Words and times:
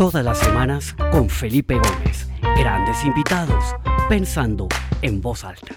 Todas 0.00 0.24
las 0.24 0.38
semanas 0.38 0.96
con 1.12 1.28
Felipe 1.28 1.74
Gómez. 1.74 2.26
Grandes 2.56 3.04
invitados, 3.04 3.62
pensando 4.08 4.66
en 5.02 5.20
voz 5.20 5.44
alta. 5.44 5.74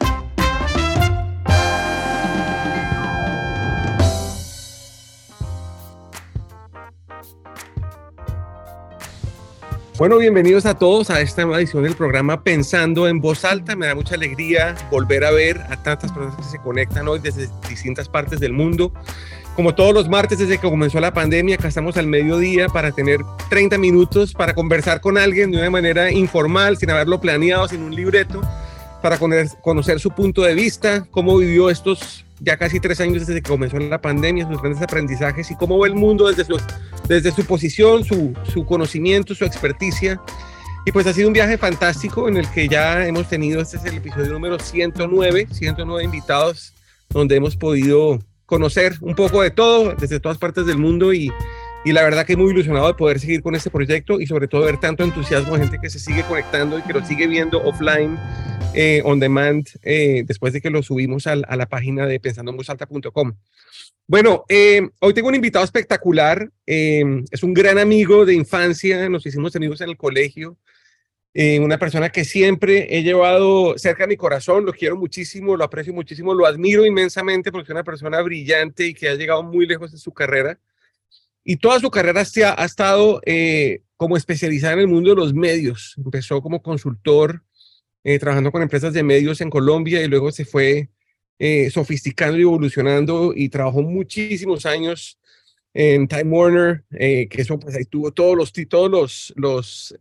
Bueno, 9.98 10.18
bienvenidos 10.20 10.66
a 10.66 10.78
todos 10.80 11.10
a 11.10 11.20
esta 11.20 11.42
nueva 11.44 11.60
edición 11.60 11.84
del 11.84 11.96
programa 11.96 12.44
Pensando 12.44 13.10
en 13.10 13.20
Voz 13.20 13.44
Alta. 13.44 13.76
Me 13.76 13.88
da 13.88 13.96
mucha 13.96 14.16
alegría 14.16 14.74
volver 14.90 15.26
a 15.26 15.32
ver 15.32 15.60
a 15.70 15.84
tantas 15.84 16.14
personas 16.14 16.38
que 16.38 16.44
se 16.44 16.60
conectan 16.60 17.10
hoy 17.10 17.20
desde 17.20 17.50
distintas 17.68 18.08
partes 18.08 18.40
del 18.40 18.54
mundo. 18.54 18.94
Como 19.56 19.76
todos 19.76 19.94
los 19.94 20.10
martes 20.10 20.40
desde 20.40 20.58
que 20.58 20.68
comenzó 20.68 21.00
la 21.00 21.14
pandemia, 21.14 21.56
acá 21.56 21.68
estamos 21.68 21.96
al 21.98 22.08
mediodía 22.08 22.70
para 22.70 22.92
tener 22.92 23.20
30 23.50 23.78
minutos 23.78 24.34
para 24.34 24.56
conversar 24.56 25.00
con 25.00 25.16
alguien 25.16 25.52
de 25.52 25.60
una 25.60 25.70
manera 25.70 26.12
informal, 26.12 26.78
sin 26.78 26.90
haberlo 26.90 27.22
planeado, 27.22 27.68
sin 27.68 27.84
un 27.84 27.94
libreto, 27.94 28.42
para 29.04 29.20
conocer 29.20 30.00
su 30.00 30.10
punto 30.10 30.42
de 30.42 30.56
vista, 30.56 31.06
cómo 31.12 31.38
vivió 31.38 31.70
estos 31.70 32.26
ya 32.40 32.58
casi 32.58 32.80
tres 32.80 33.00
años 33.00 33.28
desde 33.28 33.42
que 33.44 33.50
comenzó 33.50 33.78
la 33.78 34.02
pandemia, 34.02 34.48
sus 34.48 34.60
grandes 34.60 34.82
aprendizajes 34.82 35.52
y 35.52 35.56
cómo 35.56 35.80
ve 35.80 35.90
el 35.90 35.96
mundo 35.96 36.28
desde 36.28 36.46
su, 36.46 36.60
desde 37.08 37.32
su 37.32 37.46
posición, 37.46 38.04
su, 38.04 38.34
su 38.52 38.66
conocimiento, 38.66 39.36
su 39.36 39.46
experticia. 39.46 40.20
Y 40.86 40.92
pues 40.92 41.06
ha 41.06 41.14
sido 41.14 41.28
un 41.28 41.34
viaje 41.34 41.60
fantástico 41.60 42.28
en 42.28 42.38
el 42.38 42.50
que 42.50 42.68
ya 42.68 43.06
hemos 43.06 43.30
tenido, 43.30 43.62
este 43.62 43.78
es 43.78 43.86
el 43.86 43.98
episodio 43.98 44.34
número 44.34 44.58
109, 44.58 45.48
109 45.52 46.04
invitados, 46.04 46.74
donde 47.10 47.36
hemos 47.36 47.56
podido 47.56 48.20
conocer 48.46 48.94
un 49.02 49.16
poco 49.16 49.42
de 49.42 49.52
todo 49.52 49.94
desde 49.96 50.20
todas 50.20 50.38
partes 50.38 50.66
del 50.66 50.78
mundo 50.78 51.14
y, 51.14 51.32
y 51.86 51.92
la 51.92 52.04
verdad 52.04 52.26
que 52.26 52.38
muy 52.38 52.52
ilusionado 52.52 52.88
de 52.88 52.94
poder 52.94 53.20
seguir 53.20 53.42
con 53.42 53.56
este 53.56 53.70
proyecto 53.70 54.20
y 54.20 54.28
sobre 54.28 54.48
todo 54.48 54.62
ver 54.66 54.80
tanto 54.80 55.04
entusiasmo 55.04 55.54
de 55.54 55.62
gente 55.62 55.80
que 55.82 55.90
se 55.90 56.00
sigue 56.00 56.24
conectando 56.24 56.80
y 56.80 56.82
que 56.82 56.94
lo 56.94 57.06
sigue 57.06 57.28
viendo 57.28 57.62
offline, 57.62 58.18
eh, 58.74 59.02
on 59.04 59.20
demand, 59.20 59.68
eh, 59.84 60.24
después 60.26 60.54
de 60.54 60.62
que 60.62 60.70
lo 60.70 60.82
subimos 60.82 61.28
a, 61.28 61.36
la 61.36 61.66
página 61.68 62.06
de 62.06 62.20
pensandomusalta.com. 62.20 63.34
Bueno, 64.08 64.46
eh, 64.50 64.82
hoy 65.00 65.14
tengo 65.14 65.28
un 65.28 65.36
invitado 65.36 65.66
espectacular, 65.66 66.50
es 66.66 67.44
un 67.44 67.54
gran 67.54 67.78
amigo 67.78 68.26
de 68.26 68.34
infancia, 68.34 69.08
nos 69.10 69.26
hicimos 69.26 69.56
amigos 69.56 69.82
en 69.82 69.90
el 69.90 69.98
colegio, 69.98 70.58
una 71.36 71.80
persona 71.80 72.10
que 72.10 72.26
siempre 72.26 72.96
he 72.96 73.02
llevado 73.02 73.76
cerca 73.78 74.04
a 74.04 74.08
mi 74.08 74.16
corazón, 74.16 74.66
lo 74.66 74.74
quiero 74.74 74.96
muchísimo, 74.96 75.58
lo 75.58 75.64
aprecio 75.64 75.92
muchísimo, 75.92 76.34
lo 76.34 76.46
admiro 76.46 76.86
inmensamente 76.86 77.52
porque 77.52 77.66
es 77.66 77.72
una 77.72 77.84
persona 77.84 78.22
brillante 78.22 78.88
y 78.88 78.94
que 78.94 79.10
ha 79.10 79.16
llegado 79.16 79.42
muy 79.42 79.66
lejos 79.66 79.92
en 79.92 79.98
su 79.98 80.14
carrera. 80.14 80.60
Y 81.44 81.58
toda 81.58 81.80
su 81.80 81.90
carrera 81.90 82.24
se 82.24 82.46
ha, 82.46 82.54
estado 82.64 83.20
eh, 83.26 83.82
como 83.98 84.16
especializada 84.16 84.74
en 84.74 84.80
el 84.80 84.88
mundo 84.88 85.10
de 85.10 85.16
los 85.16 85.34
medios. 85.34 85.96
Empezó 85.98 86.42
como 86.42 86.62
consultor, 86.62 87.44
eh, 88.04 88.20
trabajando 88.20 88.52
con 88.52 88.62
empresas 88.62 88.94
de 88.94 89.04
medios 89.04 89.42
en 89.42 89.50
Colombia 89.50 90.02
y 90.02 90.08
luego 90.08 90.32
se 90.32 90.46
fue 90.46 90.90
eh, 91.40 91.70
sofisticando 91.72 92.38
y 92.38 92.44
evolucionando 92.44 93.34
y 93.36 93.50
trabajó 93.50 93.82
muchísimos 93.82 94.66
años 94.66 95.18
en 95.74 96.08
Time 96.08 96.26
Warner, 96.26 96.84
que 96.92 97.30
eso 97.32 97.60
pues 97.60 97.76
ahí 97.76 97.86
tuvo 97.86 98.12
todos 98.12 98.38
los, 98.38 98.54
todos 98.70 98.92
los, 98.92 99.34
los 99.36 99.96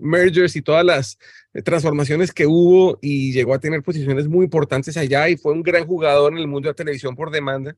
mergers 0.00 0.56
y 0.56 0.62
todas 0.62 0.84
las 0.84 1.18
transformaciones 1.64 2.32
que 2.32 2.46
hubo 2.46 2.98
y 3.02 3.32
llegó 3.32 3.54
a 3.54 3.60
tener 3.60 3.82
posiciones 3.82 4.28
muy 4.28 4.44
importantes 4.44 4.96
allá 4.96 5.28
y 5.28 5.36
fue 5.36 5.52
un 5.52 5.62
gran 5.62 5.86
jugador 5.86 6.32
en 6.32 6.38
el 6.38 6.48
mundo 6.48 6.68
de 6.68 6.72
la 6.72 6.76
televisión 6.76 7.14
por 7.14 7.30
demanda. 7.30 7.76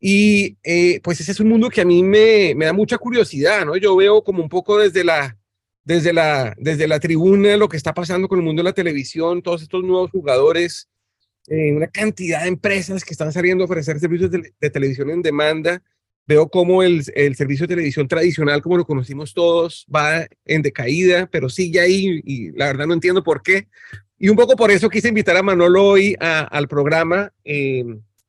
Y 0.00 0.56
eh, 0.62 1.00
pues 1.02 1.20
ese 1.20 1.32
es 1.32 1.40
un 1.40 1.48
mundo 1.48 1.68
que 1.68 1.82
a 1.82 1.84
mí 1.84 2.02
me, 2.02 2.54
me, 2.56 2.64
da 2.64 2.72
mucha 2.72 2.96
curiosidad, 2.96 3.66
¿no? 3.66 3.76
Yo 3.76 3.94
veo 3.96 4.24
como 4.24 4.42
un 4.42 4.48
poco 4.48 4.78
desde 4.78 5.04
la, 5.04 5.36
desde, 5.84 6.14
la, 6.14 6.54
desde 6.56 6.88
la 6.88 6.98
tribuna 6.98 7.56
lo 7.58 7.68
que 7.68 7.76
está 7.76 7.92
pasando 7.92 8.26
con 8.26 8.38
el 8.38 8.44
mundo 8.44 8.60
de 8.60 8.70
la 8.70 8.72
televisión, 8.72 9.42
todos 9.42 9.60
estos 9.60 9.84
nuevos 9.84 10.10
jugadores, 10.10 10.88
eh, 11.48 11.72
una 11.72 11.88
cantidad 11.88 12.42
de 12.42 12.48
empresas 12.48 13.04
que 13.04 13.12
están 13.12 13.30
saliendo 13.30 13.64
a 13.64 13.66
ofrecer 13.66 14.00
servicios 14.00 14.30
de, 14.30 14.70
televisión 14.70 15.10
en 15.10 15.20
demanda. 15.20 15.82
Veo 16.26 16.48
cómo 16.48 16.82
el, 16.82 17.02
el, 17.14 17.34
servicio 17.34 17.64
de 17.66 17.74
televisión 17.74 18.06
tradicional, 18.06 18.62
como 18.62 18.76
lo 18.76 18.84
conocimos 18.84 19.34
todos, 19.34 19.86
va 19.94 20.26
en 20.44 20.62
decaída, 20.62 21.26
pero 21.26 21.48
sigue 21.48 21.80
ahí 21.80 22.20
y 22.24 22.52
la 22.52 22.66
verdad 22.66 22.86
no 22.86 22.94
entiendo 22.94 23.24
por 23.24 23.42
qué. 23.42 23.66
Y 24.22 24.28
un 24.28 24.36
poco 24.36 24.54
por 24.54 24.70
eso 24.70 24.90
quise 24.90 25.08
invitar 25.08 25.34
a 25.38 25.42
Manolo 25.42 25.82
hoy 25.82 26.14
al 26.20 26.68
programa. 26.68 27.32
Eh, 27.42 27.84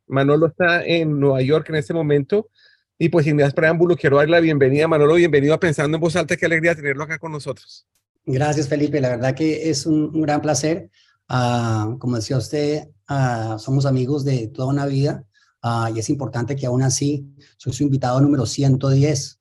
Manolo 0.07 0.47
está 0.47 0.85
en 0.85 1.19
Nueva 1.19 1.41
York 1.41 1.68
en 1.69 1.75
este 1.75 1.94
momento. 1.94 2.50
Y 2.97 3.09
pues 3.09 3.25
sin 3.25 3.35
más 3.35 3.53
preámbulo, 3.53 3.97
quiero 3.97 4.18
darle 4.18 4.31
la 4.31 4.40
bienvenida. 4.40 4.88
Manolo, 4.88 5.16
bienvenido 5.16 5.53
a 5.53 5.59
Pensando 5.59 5.97
en 5.97 6.02
Voz 6.02 6.16
Alta. 6.16 6.38
Qué 6.38 6.46
alegría 6.46 6.75
tenerlo 6.75 7.03
acá 7.03 7.19
con 7.19 7.34
nosotros. 7.34 7.85
Gracias, 8.25 8.69
Felipe. 8.69 9.02
La 9.02 9.09
verdad 9.09 9.35
que 9.35 9.69
es 9.69 9.85
un, 9.85 10.22
gran 10.22 10.41
placer. 10.41 10.90
Uh, 11.29 11.97
como 11.97 12.16
decía 12.16 12.38
usted, 12.38 12.88
uh, 13.09 13.59
somos 13.59 13.85
amigos 13.85 14.23
de 14.23 14.47
toda 14.47 14.69
una 14.69 14.85
vida 14.85 15.25
uh, 15.64 15.96
y 15.96 16.00
es 16.00 16.10
importante 16.10 16.56
que 16.56 16.66
aún 16.66 16.84
así 16.84 17.26
soy 17.58 17.74
su 17.74 17.84
invitado 17.84 18.20
número 18.22 18.46
110. 18.46 19.40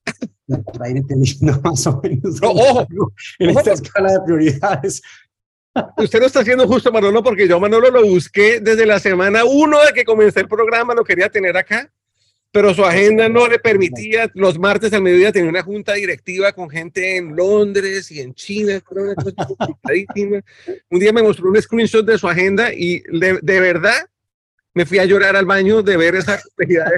para 0.72 0.90
ir 0.90 0.96
entendiendo 0.96 1.60
más 1.64 1.86
o 1.86 2.00
menos 2.02 2.40
no, 2.40 2.50
ojo, 2.50 2.86
en 3.38 3.50
esta 3.50 3.72
escala 3.72 4.12
de 4.12 4.20
prioridades. 4.20 5.02
Usted 5.96 6.20
lo 6.20 6.26
está 6.26 6.40
haciendo 6.40 6.66
justo, 6.66 6.90
Manolo, 6.90 7.22
porque 7.22 7.46
yo 7.46 7.60
Manolo 7.60 7.90
lo 7.90 8.04
busqué 8.04 8.60
desde 8.60 8.86
la 8.86 8.98
semana 8.98 9.44
uno 9.44 9.78
de 9.84 9.92
que 9.92 10.04
comencé 10.04 10.40
el 10.40 10.48
programa, 10.48 10.94
lo 10.94 11.04
quería 11.04 11.28
tener 11.28 11.56
acá, 11.56 11.90
pero 12.52 12.74
su 12.74 12.84
agenda 12.84 13.28
no 13.28 13.46
le 13.46 13.58
permitía. 13.58 14.30
Los 14.34 14.58
martes 14.58 14.92
al 14.92 15.02
mediodía 15.02 15.32
tenía 15.32 15.48
una 15.48 15.62
junta 15.62 15.94
directiva 15.94 16.52
con 16.52 16.68
gente 16.68 17.16
en 17.16 17.36
Londres 17.36 18.10
y 18.10 18.20
en 18.20 18.34
China, 18.34 18.82
Un 20.90 20.98
día 20.98 21.12
me 21.12 21.22
mostró 21.22 21.48
un 21.48 21.62
screenshot 21.62 22.04
de 22.04 22.18
su 22.18 22.28
agenda 22.28 22.72
y 22.74 23.00
de, 23.10 23.60
verdad 23.60 24.06
me 24.74 24.86
fui 24.86 24.98
a 24.98 25.04
llorar 25.04 25.36
al 25.36 25.46
baño 25.46 25.82
de 25.82 25.96
ver 25.96 26.14
esa 26.14 26.40
complejidad. 26.42 26.90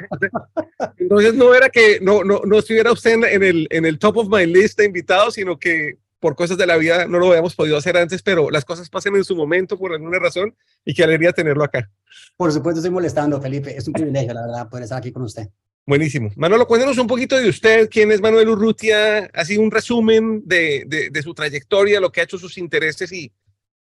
Entonces 0.98 1.34
no 1.34 1.54
era 1.54 1.68
que 1.68 1.98
no, 2.00 2.24
no, 2.24 2.42
no 2.44 2.58
estuviera 2.58 2.92
usted 2.92 3.12
en 3.12 3.42
el, 3.42 3.66
en 3.70 3.86
el 3.86 3.98
top 3.98 4.18
of 4.18 4.28
my 4.28 4.46
list 4.46 4.78
de 4.78 4.84
invitados, 4.84 5.34
sino 5.34 5.58
que 5.58 5.98
por 6.20 6.36
cosas 6.36 6.56
de 6.56 6.66
la 6.66 6.76
vida 6.76 7.06
no 7.08 7.18
lo 7.18 7.28
habíamos 7.28 7.56
podido 7.56 7.76
hacer 7.76 7.96
antes, 7.96 8.22
pero 8.22 8.48
las 8.48 8.64
cosas 8.64 8.88
pasan 8.88 9.16
en 9.16 9.24
su 9.24 9.34
momento 9.34 9.76
por 9.76 9.92
alguna 9.92 10.20
razón 10.20 10.54
y 10.84 10.94
qué 10.94 11.02
alegría 11.02 11.32
tenerlo 11.32 11.64
acá. 11.64 11.90
Por 12.36 12.52
supuesto, 12.52 12.78
estoy 12.78 12.92
molestando, 12.92 13.40
Felipe. 13.40 13.76
Es 13.76 13.88
un 13.88 13.94
privilegio, 13.94 14.32
la 14.32 14.42
verdad, 14.42 14.68
poder 14.68 14.84
estar 14.84 14.98
aquí 14.98 15.10
con 15.10 15.22
usted. 15.22 15.48
Buenísimo. 15.84 16.30
Manolo, 16.36 16.68
cuéntenos 16.68 16.96
un 16.98 17.08
poquito 17.08 17.36
de 17.36 17.48
usted. 17.48 17.88
¿Quién 17.90 18.12
es 18.12 18.20
Manuel 18.20 18.50
Urrutia? 18.50 19.30
Así 19.34 19.58
un 19.58 19.72
resumen 19.72 20.42
de, 20.46 21.10
de, 21.10 21.22
su 21.22 21.34
trayectoria, 21.34 22.00
lo 22.00 22.12
que 22.12 22.20
ha 22.20 22.24
hecho 22.24 22.38
sus 22.38 22.56
intereses 22.56 23.10
y, 23.10 23.32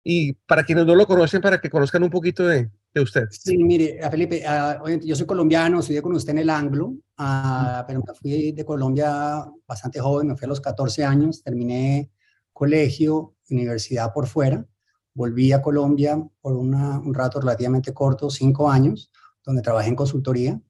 y 0.04 0.34
para 0.34 0.62
quienes 0.62 0.86
no 0.86 0.94
lo 0.94 1.08
conocen, 1.08 1.40
para 1.40 1.60
que 1.60 1.68
conozcan 1.68 2.04
un 2.04 2.10
poquito 2.10 2.46
de, 2.46 2.70
de 2.94 3.00
usted. 3.00 3.24
Sí, 3.30 3.56
mire, 3.58 4.00
Felipe, 4.10 4.42
uh, 4.44 4.88
yo 5.00 5.14
soy 5.14 5.26
colombiano, 5.26 5.80
estudié 5.80 6.02
con 6.02 6.14
usted 6.14 6.32
en 6.32 6.38
el 6.38 6.50
Anglo, 6.50 6.86
uh, 6.86 7.84
pero 7.86 8.00
me 8.06 8.14
fui 8.14 8.52
de 8.52 8.64
Colombia 8.64 9.44
bastante 9.66 10.00
joven, 10.00 10.28
me 10.28 10.36
fui 10.36 10.46
a 10.46 10.48
los 10.48 10.60
14 10.60 11.04
años, 11.04 11.42
terminé 11.42 12.10
colegio, 12.52 13.34
universidad 13.50 14.12
por 14.12 14.26
fuera. 14.26 14.66
Volví 15.14 15.52
a 15.52 15.62
Colombia 15.62 16.22
por 16.40 16.54
un 16.54 17.14
rato 17.14 17.40
relativamente 17.40 17.92
corto, 17.92 18.30
cinco 18.30 18.70
años, 18.70 19.10
donde 19.44 19.62
trabajé 19.62 19.88
en 19.88 19.96
consultoría. 19.96 20.60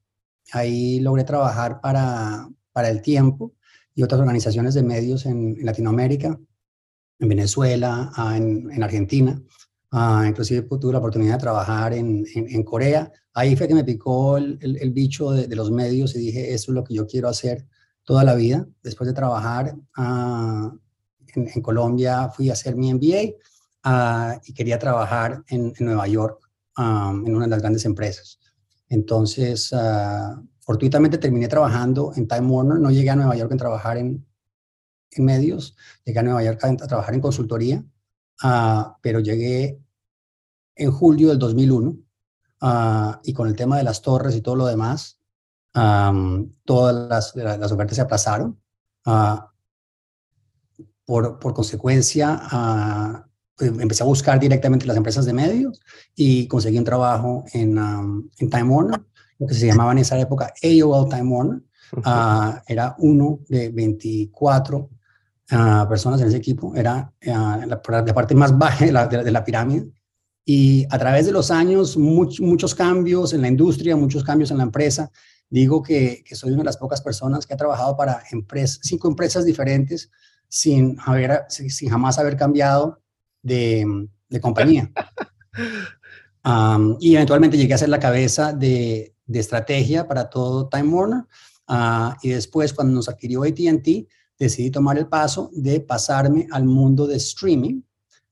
Ahí 0.53 1.01
logré 1.01 1.25
trabajar 1.25 1.81
para, 1.81 2.49
para 2.73 2.89
El 2.89 3.03
Tiempo 3.03 3.55
y 3.95 4.03
otras 4.03 4.21
organizaciones 4.21 4.75
de 4.75 4.83
medios 4.83 5.27
en, 5.27 5.57
Latinoamérica, 5.65 6.39
en 7.19 7.29
Venezuela, 7.29 8.11
en, 8.35 8.71
en 8.71 8.83
Argentina. 8.83 9.41
Uh, 9.93 10.25
inclusive 10.25 10.63
tuve 10.63 10.93
la 10.93 10.99
oportunidad 10.99 11.35
de 11.35 11.41
trabajar 11.41 11.93
en, 11.93 12.25
en, 12.35 12.63
Corea. 12.63 13.11
Ahí 13.35 13.57
fue 13.57 13.67
que 13.67 13.75
me 13.75 13.83
picó 13.83 14.37
el, 14.37 14.59
el, 14.61 14.91
bicho 14.93 15.33
de, 15.33 15.57
los 15.57 15.73
medios 15.73 16.15
y 16.15 16.21
dije, 16.21 16.55
eso 16.55 16.71
es 16.71 16.75
lo 16.77 16.85
que 16.85 16.95
yo 16.95 17.09
quiero 17.09 17.29
hacer 17.29 17.67
toda 18.05 18.23
la 18.23 18.37
vida. 18.37 18.69
Después 18.85 19.09
de 19.09 19.15
trabajar 19.15 19.75
uh, 19.97 20.79
en, 21.35 21.63
Colombia 21.63 22.29
fui 22.29 22.51
a 22.51 22.53
hacer 22.53 22.77
mi 22.77 22.95
MBA 22.95 23.35
ah, 23.83 24.41
y 24.45 24.53
quería 24.53 24.79
trabajar 24.79 25.43
en, 25.49 25.73
Nueva 25.81 26.07
York, 26.07 26.41
en 26.77 27.35
una 27.35 27.47
de 27.47 27.51
las 27.51 27.61
grandes 27.61 27.85
empresas. 27.85 28.39
Entonces, 28.89 29.73
fortuitamente 30.61 31.19
terminé 31.19 31.49
trabajando 31.49 32.13
en 32.17 32.29
Time 32.29 32.47
Warner. 32.47 32.79
No 32.79 32.91
llegué 32.91 33.11
a 33.11 33.17
Nueva 33.17 33.37
York 33.37 33.53
a 33.53 33.57
trabajar 33.57 33.97
en, 33.99 34.25
medios, 35.17 35.77
llegué 36.05 36.21
a 36.21 36.23
Nueva 36.23 36.45
York 36.45 36.63
a, 36.63 36.77
trabajar 36.77 37.15
en 37.15 37.21
consultoría, 37.21 37.85
ah, 38.43 38.97
pero 39.03 39.19
llegué 39.19 39.80
en 40.81 40.91
julio 40.91 41.29
del 41.29 41.39
2001 41.39 41.97
y 43.23 43.33
con 43.33 43.49
el 43.49 43.57
tema 43.57 43.77
de 43.77 43.85
las 43.85 44.03
torres 44.03 44.35
y 44.35 44.41
todo 44.41 44.57
lo 44.57 44.67
demás, 44.67 45.19
todas 45.73 46.95
las, 47.09 47.37
las, 47.37 47.73
ofertas 47.73 47.97
se 47.97 48.03
aplazaron 48.03 48.59
por, 51.05 51.55
consecuencia, 51.55 52.39
ah, 52.41 53.27
pues, 53.57 53.71
empecé 53.71 54.03
a 54.03 54.07
buscar 54.07 54.41
directamente 54.41 54.87
las 54.87 54.97
empresas 54.97 55.27
de 55.27 55.33
medios 55.33 55.81
y 56.15 56.47
conseguí 56.49 56.79
un 56.79 56.85
trabajo 56.85 57.45
en, 57.53 57.77
en 57.77 58.51
Time 58.51 58.65
Warner, 58.65 59.01
lo 59.39 59.47
que 59.47 59.55
se 59.55 59.67
llamaba 59.67 59.93
en 59.93 59.99
esa 59.99 60.19
época 60.19 60.53
AOL 60.63 61.09
Time 61.09 61.31
Warner. 61.31 61.63
Ah, 62.05 62.63
era 62.69 62.95
uno 62.99 63.41
de 63.49 63.69
24 63.71 64.89
personas 65.89 66.21
en 66.21 66.29
ese 66.29 66.37
equipo, 66.37 66.75
era 66.77 67.13
la, 67.21 67.67
la, 67.67 68.15
parte 68.15 68.35
más 68.35 68.57
baja 68.57 68.85
de 68.85 68.93
la, 68.93 69.07
de 69.09 69.31
la, 69.31 69.45
pirámide. 69.45 69.91
Y 70.45 70.87
a 70.91 70.99
través 70.99 71.27
de 71.27 71.33
los 71.33 71.51
años, 71.51 71.97
muchos 71.97 72.75
cambios 72.75 73.33
en 73.33 73.43
la 73.43 73.49
industria, 73.49 73.97
muchos 73.97 74.25
cambios 74.25 74.51
en 74.51 74.59
la 74.59 74.65
empresa. 74.65 75.11
Digo 75.49 75.83
que, 75.83 76.23
que, 76.25 76.35
soy 76.35 76.51
una 76.51 76.61
de 76.61 76.67
las 76.67 76.77
pocas 76.77 77.01
personas 77.03 77.47
que 77.47 77.55
ha 77.55 77.57
trabajado 77.57 77.97
para 77.97 78.23
empresas, 78.31 78.81
cinco 78.83 79.09
empresas 79.09 79.45
diferentes 79.45 80.11
sin, 80.49 80.97
haber, 81.05 81.45
sin 81.49 81.91
jamás 81.91 82.19
haber 82.19 82.37
cambiado 82.37 83.01
de, 83.43 84.09
de 84.29 84.41
compañía. 84.41 84.91
y 87.01 87.15
eventualmente 87.15 87.57
llegué 87.57 87.75
a 87.75 87.79
ser 87.79 87.89
la 87.89 88.01
cabeza 88.01 88.53
de, 88.53 89.15
de 89.27 89.39
estrategia 89.39 90.09
para 90.09 90.29
todo 90.29 90.69
Time 90.69 90.89
Warner. 90.89 91.25
Uh, 91.69 92.15
y 92.23 92.31
después, 92.31 92.73
cuando 92.73 92.95
nos 92.95 93.09
adquirió 93.09 93.45
ATT, 93.45 94.09
decidí 94.37 94.71
tomar 94.71 94.99
el 94.99 95.07
paso 95.07 95.51
de 95.53 95.81
pasarme 95.81 96.49
al 96.51 96.65
mundo 96.65 97.07
de 97.07 97.17
streaming, 97.17 97.83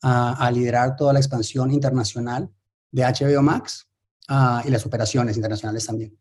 uh, 0.03 0.35
a 0.39 0.50
liderar 0.50 0.97
toda 0.97 1.12
la 1.12 1.19
expansión 1.19 1.71
internacional 1.71 2.50
de 2.91 3.03
HBO 3.03 3.43
Max 3.43 3.89
uh, 4.29 4.67
y 4.67 4.71
las 4.71 4.85
operaciones 4.87 5.37
internacionales 5.37 5.87
también. 5.87 6.17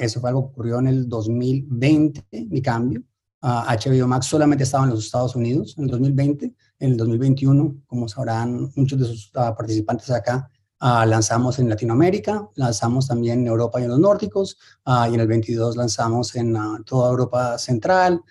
eso 0.00 0.20
fue 0.20 0.30
algo 0.30 0.46
que 0.46 0.52
ocurrió 0.52 0.78
en 0.78 0.86
el 0.86 1.08
2020, 1.08 2.46
mi 2.50 2.62
cambio. 2.62 3.02
HBO 3.40 4.08
Max 4.08 4.26
solamente 4.26 4.64
estaba 4.64 4.84
en 4.84 4.90
los 4.90 5.04
Estados 5.04 5.36
Unidos 5.36 5.74
en 5.78 5.84
el 5.84 5.90
2020. 5.90 6.54
En 6.80 6.90
el 6.92 6.96
2021, 6.96 7.82
como 7.86 8.08
sabrán 8.08 8.70
muchos 8.74 8.98
de 8.98 9.04
sus 9.04 9.30
participantes 9.30 10.10
acá, 10.10 10.50
Uh, 10.80 11.04
lanzamos 11.04 11.58
en 11.58 11.68
Latinoamérica, 11.68 12.48
lanzamos 12.54 13.08
también 13.08 13.40
en 13.40 13.48
Europa 13.48 13.80
y 13.80 13.84
en 13.84 13.90
los 13.90 13.98
nórdicos, 13.98 14.56
uh, 14.86 15.10
y 15.10 15.14
en 15.14 15.20
el 15.20 15.26
22 15.26 15.76
lanzamos 15.76 16.36
en 16.36 16.56
uh, 16.56 16.84
toda 16.84 17.10
Europa 17.10 17.58
Central 17.58 18.22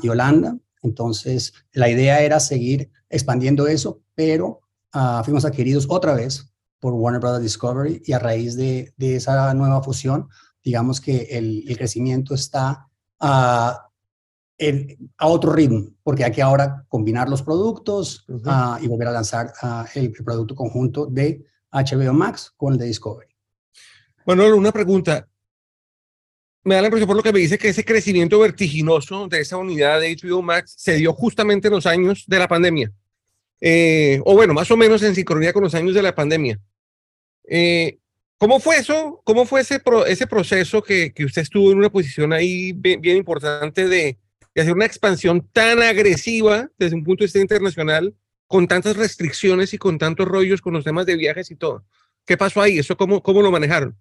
y 0.00 0.08
Holanda. 0.08 0.56
Entonces, 0.82 1.52
la 1.72 1.88
idea 1.88 2.20
era 2.20 2.38
seguir 2.38 2.90
expandiendo 3.08 3.66
eso, 3.66 4.00
pero 4.14 4.60
fuimos 5.24 5.44
adquiridos 5.44 5.86
otra 5.88 6.14
vez 6.14 6.54
por 6.78 6.92
Warner 6.92 7.20
Brothers 7.20 7.42
Discovery 7.42 8.02
y 8.04 8.12
a 8.12 8.18
raíz 8.18 8.56
de, 8.56 8.92
de 8.96 9.16
esa 9.16 9.52
nueva 9.54 9.82
fusión, 9.82 10.28
digamos 10.62 11.00
que 11.00 11.28
el, 11.30 11.64
el 11.66 11.76
crecimiento 11.76 12.34
está 12.34 12.88
a 13.18 13.90
otro 15.20 15.52
ritmo, 15.52 15.90
porque 16.02 16.24
hay 16.24 16.32
que 16.32 16.42
ahora 16.42 16.84
combinar 16.88 17.28
los 17.28 17.42
productos 17.42 18.24
y 18.80 18.86
volver 18.86 19.08
a 19.08 19.12
lanzar 19.12 19.52
el, 19.94 20.04
el, 20.04 20.24
producto 20.24 20.54
conjunto 20.54 21.06
de 21.06 21.44
HBO 21.72 22.12
Max 22.12 22.52
con 22.56 22.74
el 22.74 22.78
de 22.78 22.86
Discovery. 22.86 23.34
Bueno, 24.24 24.56
una 24.56 24.72
pregunta. 24.72 25.26
Me 26.64 26.74
da 26.74 26.80
la 26.80 26.86
impresión 26.86 27.06
por 27.06 27.16
lo 27.16 27.22
que 27.22 27.32
me 27.32 27.40
dice 27.40 27.58
que 27.58 27.68
ese 27.68 27.84
crecimiento 27.84 28.38
vertiginoso 28.38 29.28
de 29.28 29.40
esa 29.40 29.58
unidad 29.58 30.00
de 30.00 30.16
HBO 30.16 30.40
Max 30.40 30.74
se 30.78 30.96
dio 30.96 31.12
justamente 31.12 31.68
en 31.68 31.74
los 31.74 31.84
años 31.84 32.24
de 32.26 32.38
la 32.38 32.48
pandemia. 32.48 32.90
Eh, 33.60 34.20
o 34.24 34.34
bueno, 34.34 34.54
más 34.54 34.70
o 34.70 34.76
menos 34.76 35.02
en 35.02 35.14
sincronía 35.14 35.52
con 35.52 35.62
los 35.62 35.74
años 35.74 35.94
de 35.94 36.02
la 36.02 36.14
pandemia. 36.14 36.58
Eh, 37.48 37.98
¿Cómo 38.38 38.60
fue 38.60 38.76
eso? 38.76 39.20
¿Cómo 39.24 39.44
fue 39.44 39.60
ese, 39.60 39.78
proceso 40.26 40.82
que, 40.82 41.12
usted 41.24 41.42
estuvo 41.42 41.70
en 41.70 41.78
una 41.78 41.90
posición 41.90 42.32
ahí 42.32 42.72
bien, 42.72 43.00
bien 43.00 43.18
importante 43.18 43.86
de, 43.86 44.18
de, 44.54 44.60
hacer 44.60 44.72
una 44.74 44.86
expansión 44.86 45.46
tan 45.52 45.82
agresiva 45.82 46.70
desde 46.78 46.96
un 46.96 47.04
punto 47.04 47.22
de 47.22 47.26
vista 47.26 47.40
internacional 47.40 48.14
con 48.46 48.66
tantas 48.68 48.96
restricciones 48.96 49.72
y 49.74 49.78
con 49.78 49.98
tantos 49.98 50.26
rollos 50.26 50.60
con 50.60 50.72
los 50.72 50.84
temas 50.84 51.06
de 51.06 51.16
viajes 51.16 51.50
y 51.50 51.56
todo. 51.56 51.84
¿Qué 52.26 52.36
pasó 52.36 52.60
ahí? 52.62 52.78
¿Eso 52.78 52.96
cómo, 52.96 53.22
cómo 53.22 53.42
lo 53.42 53.50
manejaron? 53.50 53.96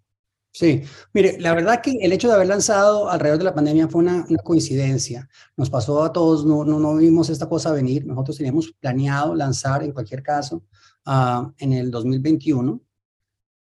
Sí, 0.56 0.84
mire, 1.14 1.40
la 1.40 1.56
verdad 1.56 1.82
que 1.82 1.98
el 2.00 2.14
hecho 2.14 2.28
de 2.28 2.36
haber 2.36 2.48
lanzado 2.48 3.10
alrededor 3.10 3.40
de 3.40 3.46
la 3.46 3.56
pandemia 3.56 3.88
fue 3.88 4.02
una, 4.02 4.24
coincidencia. 4.44 5.28
Nos 5.58 5.72
pasó 5.72 6.04
a 6.04 6.14
todos, 6.14 6.46
no, 6.46 6.64
no, 6.64 6.80
no, 6.80 6.96
vimos 6.96 7.30
esta 7.32 7.50
cosa 7.50 7.72
venir. 7.72 8.06
Nosotros 8.06 8.38
teníamos 8.38 8.72
planeado 8.80 9.34
lanzar, 9.34 9.84
en 9.84 9.92
cualquier 9.94 10.22
caso, 10.22 10.64
uh, 11.08 11.52
en 11.58 11.74
el 11.74 11.90
2021, 11.90 12.72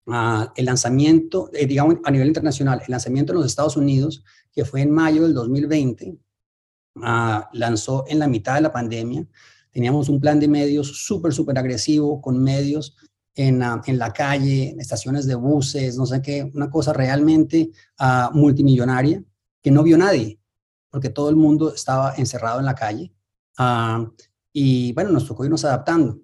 uh, 0.07 0.13
el 0.55 0.65
lanzamiento, 0.65 1.51
eh, 1.53 1.67
digamos, 1.67 1.97
a 2.03 2.09
nivel 2.09 2.27
internacional, 2.27 2.81
el 2.81 2.89
lanzamiento 2.91 3.33
en 3.33 3.37
los 3.37 3.45
Estados 3.45 3.77
Unidos, 3.77 4.23
que 4.51 4.65
fue 4.65 4.81
en 4.81 4.89
mayo 4.89 5.21
del 5.21 5.35
2020, 5.35 6.09
uh, 6.09 7.01
ah, 7.03 7.49
lanzó 7.53 8.05
en 8.07 8.17
la 8.17 8.27
mitad 8.27 8.55
de 8.55 8.61
la 8.61 8.73
pandemia 8.73 9.27
Teníamos 9.71 10.09
un 10.09 10.19
plan 10.19 10.39
de 10.39 10.47
medios 10.47 11.05
súper, 11.05 11.33
súper 11.33 11.57
agresivo, 11.57 12.21
con 12.21 12.41
medios 12.41 12.95
en, 13.39 13.63
en, 13.85 13.97
la 13.97 14.11
calle, 14.11 14.75
estaciones 14.79 15.25
de 15.25 15.35
buses, 15.35 15.95
no 15.95 16.05
sé 16.05 16.21
qué, 16.21 16.51
una 16.53 16.69
cosa 16.69 16.91
realmente 16.91 17.71
uh, 17.97 18.37
multimillonaria 18.37 19.23
que 19.61 19.71
no 19.71 19.81
vio 19.81 19.97
nadie, 19.97 20.41
porque 20.89 21.09
todo 21.09 21.29
el 21.29 21.37
mundo 21.37 21.73
estaba 21.73 22.15
encerrado 22.17 22.59
en 22.59 22.65
la 22.65 22.75
calle. 22.75 23.13
Uh, 23.57 24.11
y 24.51 24.91
bueno, 24.91 25.11
nos 25.11 25.25
tocó 25.25 25.45
irnos 25.45 25.63
adaptando 25.63 26.19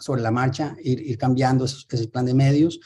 sobre 0.00 0.20
la 0.20 0.30
marcha, 0.30 0.76
ir, 0.82 1.16
cambiando 1.16 1.64
ese 1.64 2.08
plan 2.08 2.26
de 2.26 2.34
medios. 2.34 2.80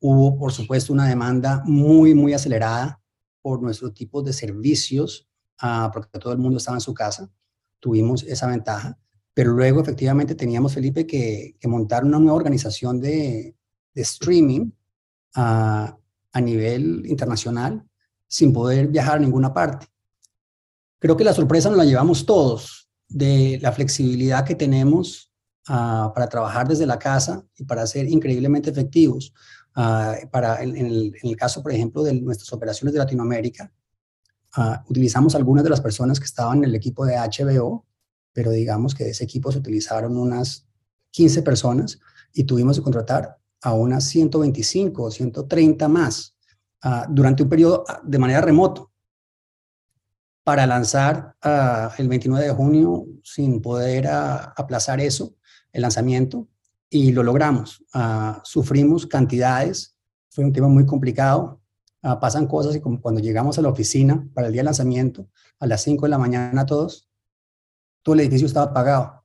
Hubo, 0.00 0.36
por 0.36 0.50
supuesto, 0.50 0.92
una 0.92 1.06
demanda 1.06 1.62
muy, 1.64 2.14
muy 2.14 2.32
acelerada 2.32 3.00
por 3.40 3.62
nuestro 3.62 3.92
tipo 3.92 4.22
de 4.22 4.32
servicios, 4.32 5.28
porque 5.92 6.18
todo 6.18 6.32
el 6.32 6.40
mundo 6.40 6.58
estaba 6.58 6.78
en 6.78 6.80
su 6.80 6.94
casa. 6.94 7.30
Tuvimos 7.78 8.24
esa 8.24 8.48
ventaja. 8.48 8.98
Pero 9.34 9.52
luego 9.52 9.80
efectivamente 9.80 10.34
teníamos, 10.34 10.74
Felipe, 10.74 11.06
que, 11.06 11.56
montar 11.64 12.04
una 12.04 12.18
nueva 12.18 12.36
organización 12.36 13.00
de, 13.00 13.54
streaming 13.94 14.70
a, 15.34 15.96
nivel 16.42 17.04
internacional 17.06 17.84
sin 18.26 18.52
poder 18.52 18.88
viajar 18.88 19.16
a 19.16 19.20
ninguna 19.20 19.52
parte. 19.52 19.86
Creo 20.98 21.16
que 21.16 21.24
la 21.24 21.34
sorpresa 21.34 21.68
nos 21.68 21.78
la 21.78 21.84
llevamos 21.84 22.24
todos 22.24 22.88
de 23.08 23.58
la 23.60 23.72
flexibilidad 23.72 24.44
que 24.44 24.54
tenemos 24.54 25.30
ah, 25.68 26.10
para 26.14 26.28
trabajar 26.28 26.66
desde 26.66 26.86
la 26.86 26.98
casa 26.98 27.44
y 27.56 27.64
para 27.64 27.86
ser 27.86 28.08
increíblemente 28.08 28.70
efectivos. 28.70 29.34
Ah, 29.74 30.16
para, 30.30 30.62
en, 30.62 30.76
el, 30.76 31.36
caso, 31.36 31.62
por 31.62 31.72
ejemplo, 31.72 32.02
de 32.02 32.14
nuestras 32.14 32.52
operaciones 32.52 32.92
de 32.92 32.98
Latinoamérica, 32.98 33.72
ah, 34.56 34.84
utilizamos 34.88 35.34
algunas 35.34 35.64
de 35.64 35.70
las 35.70 35.80
personas 35.80 36.18
que 36.18 36.26
estaban 36.26 36.58
en 36.58 36.64
el 36.64 36.74
equipo 36.74 37.04
de 37.04 37.16
HBO 37.16 37.86
pero 38.32 38.50
digamos 38.50 38.94
que 38.94 39.04
de 39.04 39.10
ese 39.10 39.24
equipo 39.24 39.52
se 39.52 39.58
utilizaron 39.58 40.16
unas 40.16 40.66
15 41.10 41.42
personas 41.42 41.98
y 42.32 42.44
tuvimos 42.44 42.78
que 42.78 42.82
contratar 42.82 43.38
a 43.60 43.74
unas 43.74 44.04
125 44.04 45.02
o 45.02 45.10
130 45.10 45.88
más 45.88 46.36
uh, 46.84 47.04
durante 47.08 47.42
un 47.42 47.48
periodo 47.48 47.84
ah, 47.88 48.00
de 48.02 48.18
manera 48.18 48.40
remoto 48.40 48.90
para 50.42 50.66
lanzar 50.66 51.36
uh, 51.44 51.90
el 51.98 52.08
29 52.08 52.46
de 52.46 52.52
junio 52.52 53.06
sin 53.22 53.62
poder 53.62 54.08
aplazar 54.08 55.00
eso, 55.00 55.36
el 55.72 55.82
lanzamiento, 55.82 56.48
y 56.90 57.12
lo 57.12 57.22
logramos. 57.22 57.82
sufrimos 58.42 59.06
cantidades, 59.06 59.96
fue 60.28 60.44
un 60.44 60.52
tema 60.52 60.68
muy 60.68 60.84
complicado, 60.84 61.62
pasan 62.20 62.46
cosas 62.46 62.76
y 62.76 62.80
como 62.80 63.00
cuando 63.00 63.22
llegamos 63.22 63.58
a 63.58 63.62
la 63.62 63.70
oficina 63.70 64.28
para 64.34 64.48
el 64.48 64.52
día 64.52 64.60
de 64.60 64.66
lanzamiento, 64.66 65.30
a 65.58 65.66
las 65.66 65.82
5 65.82 66.04
de 66.04 66.10
la 66.10 66.18
mañana 66.18 66.66
todos, 66.66 67.08
todo 68.02 68.14
el 68.14 68.20
edificio 68.22 68.46
estaba 68.46 68.70
apagado 68.70 69.22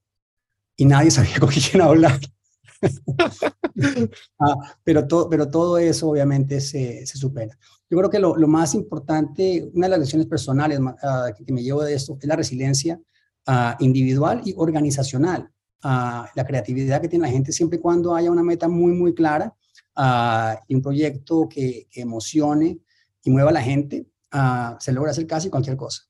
y 0.76 0.86
nadie 0.86 1.12
sabía 1.12 1.40
con 1.40 1.50
quién 1.50 1.82
hablar. 1.82 2.20
ah, 4.40 4.76
pero, 4.84 5.08
todo, 5.08 5.30
pero 5.30 5.50
todo 5.50 5.78
eso 5.78 6.10
obviamente 6.10 6.62
se, 6.62 7.06
se 7.06 7.18
supera. 7.18 7.58
Yo 7.90 7.98
creo 7.98 8.10
que 8.10 8.20
lo, 8.20 8.36
lo, 8.36 8.48
más 8.48 8.76
importante, 8.76 9.70
una 9.74 9.88
de 9.88 9.92
las 9.92 10.00
lecciones 10.00 10.28
personales 10.28 10.80
uh, 10.80 11.46
que, 11.46 11.54
me 11.54 11.64
llevo 11.64 11.84
de 11.84 11.94
esto 11.94 12.18
es 12.20 12.28
la 12.28 12.36
resiliencia 12.36 13.00
uh, 13.48 13.84
individual 13.84 14.42
y 14.46 14.54
organizacional. 14.58 15.50
Uh, 15.84 16.26
la 16.36 16.46
creatividad 16.46 17.02
que 17.02 17.08
tiene 17.08 17.26
la 17.26 17.32
gente 17.32 17.52
siempre 17.52 17.78
y 17.78 17.82
cuando 17.82 18.16
haya 18.16 18.32
una 18.32 18.44
meta 18.44 18.68
muy, 18.68 18.92
muy 18.94 19.14
clara 19.14 19.54
y 20.68 20.76
un 20.76 20.82
proyecto 20.82 21.48
que, 21.50 21.88
que, 21.90 22.02
emocione 22.02 22.80
y 23.24 23.30
mueva 23.32 23.50
a 23.50 23.54
la 23.54 23.62
gente, 23.64 24.06
se 24.80 24.92
logra 24.92 25.10
hacer 25.10 25.26
casi 25.26 25.50
cualquier 25.50 25.76
cosa. 25.76 26.04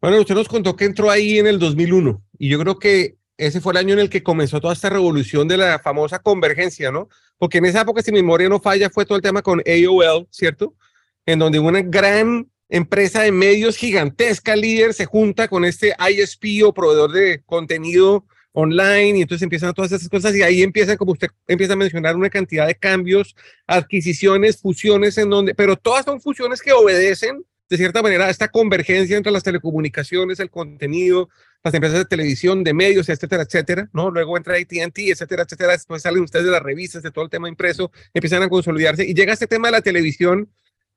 Bueno, 0.00 0.20
usted 0.20 0.34
nos 0.34 0.48
contó 0.48 0.76
que 0.76 0.84
entró 0.84 1.10
ahí 1.10 1.38
en 1.38 1.46
el 1.46 1.58
2001 1.58 2.22
y 2.38 2.48
yo 2.48 2.58
creo 2.58 2.78
que 2.78 3.16
ese 3.38 3.60
fue 3.60 3.72
el 3.72 3.78
año 3.78 3.94
en 3.94 4.00
el 4.00 4.10
que 4.10 4.22
comenzó 4.22 4.60
toda 4.60 4.74
esta 4.74 4.90
revolución 4.90 5.48
de 5.48 5.56
la 5.56 5.78
famosa 5.78 6.18
convergencia, 6.18 6.90
¿no? 6.90 7.08
Porque 7.38 7.58
en 7.58 7.66
esa 7.66 7.82
época, 7.82 8.02
si 8.02 8.12
mi 8.12 8.22
memoria 8.22 8.48
no 8.48 8.60
falla, 8.60 8.90
fue 8.90 9.04
todo 9.04 9.16
el 9.16 9.22
tema 9.22 9.42
con 9.42 9.60
AOL, 9.60 10.26
¿cierto? 10.30 10.74
En 11.26 11.38
donde 11.38 11.58
una 11.58 11.82
gran 11.82 12.50
empresa 12.68 13.22
de 13.22 13.32
medios 13.32 13.76
gigantesca, 13.76 14.56
líder, 14.56 14.94
se 14.94 15.06
junta 15.06 15.48
con 15.48 15.64
este 15.64 15.94
ISP 15.98 16.64
o 16.64 16.72
proveedor 16.72 17.12
de 17.12 17.42
contenido 17.44 18.24
online 18.52 19.18
y 19.18 19.22
entonces 19.22 19.42
empiezan 19.42 19.74
todas 19.74 19.92
esas 19.92 20.08
cosas 20.08 20.34
y 20.34 20.42
ahí 20.42 20.62
empiezan, 20.62 20.96
como 20.96 21.12
usted 21.12 21.28
empieza 21.46 21.74
a 21.74 21.76
mencionar, 21.76 22.16
una 22.16 22.30
cantidad 22.30 22.66
de 22.66 22.74
cambios, 22.74 23.36
adquisiciones, 23.66 24.58
fusiones 24.58 25.18
en 25.18 25.28
donde, 25.28 25.54
pero 25.54 25.76
todas 25.76 26.06
son 26.06 26.20
fusiones 26.20 26.62
que 26.62 26.72
obedecen 26.72 27.44
de 27.68 27.76
cierta 27.76 28.02
manera, 28.02 28.30
esta 28.30 28.48
convergencia 28.48 29.16
entre 29.16 29.32
las 29.32 29.42
telecomunicaciones, 29.42 30.38
el 30.38 30.50
contenido, 30.50 31.28
las 31.64 31.74
empresas 31.74 31.98
de 31.98 32.04
televisión, 32.04 32.62
de 32.62 32.72
medios, 32.72 33.08
etcétera, 33.08 33.42
etcétera, 33.42 33.88
¿no? 33.92 34.10
Luego 34.10 34.36
entra 34.36 34.54
AT&T, 34.54 35.10
etcétera, 35.10 35.42
etcétera, 35.42 35.72
después 35.72 36.02
salen 36.02 36.22
ustedes 36.22 36.44
de 36.44 36.52
las 36.52 36.62
revistas, 36.62 37.02
de 37.02 37.10
todo 37.10 37.24
el 37.24 37.30
tema 37.30 37.48
impreso, 37.48 37.90
empiezan 38.14 38.42
a 38.42 38.48
consolidarse 38.48 39.04
y 39.04 39.14
llega 39.14 39.32
este 39.32 39.48
tema 39.48 39.68
de 39.68 39.72
la 39.72 39.80
televisión 39.80 40.48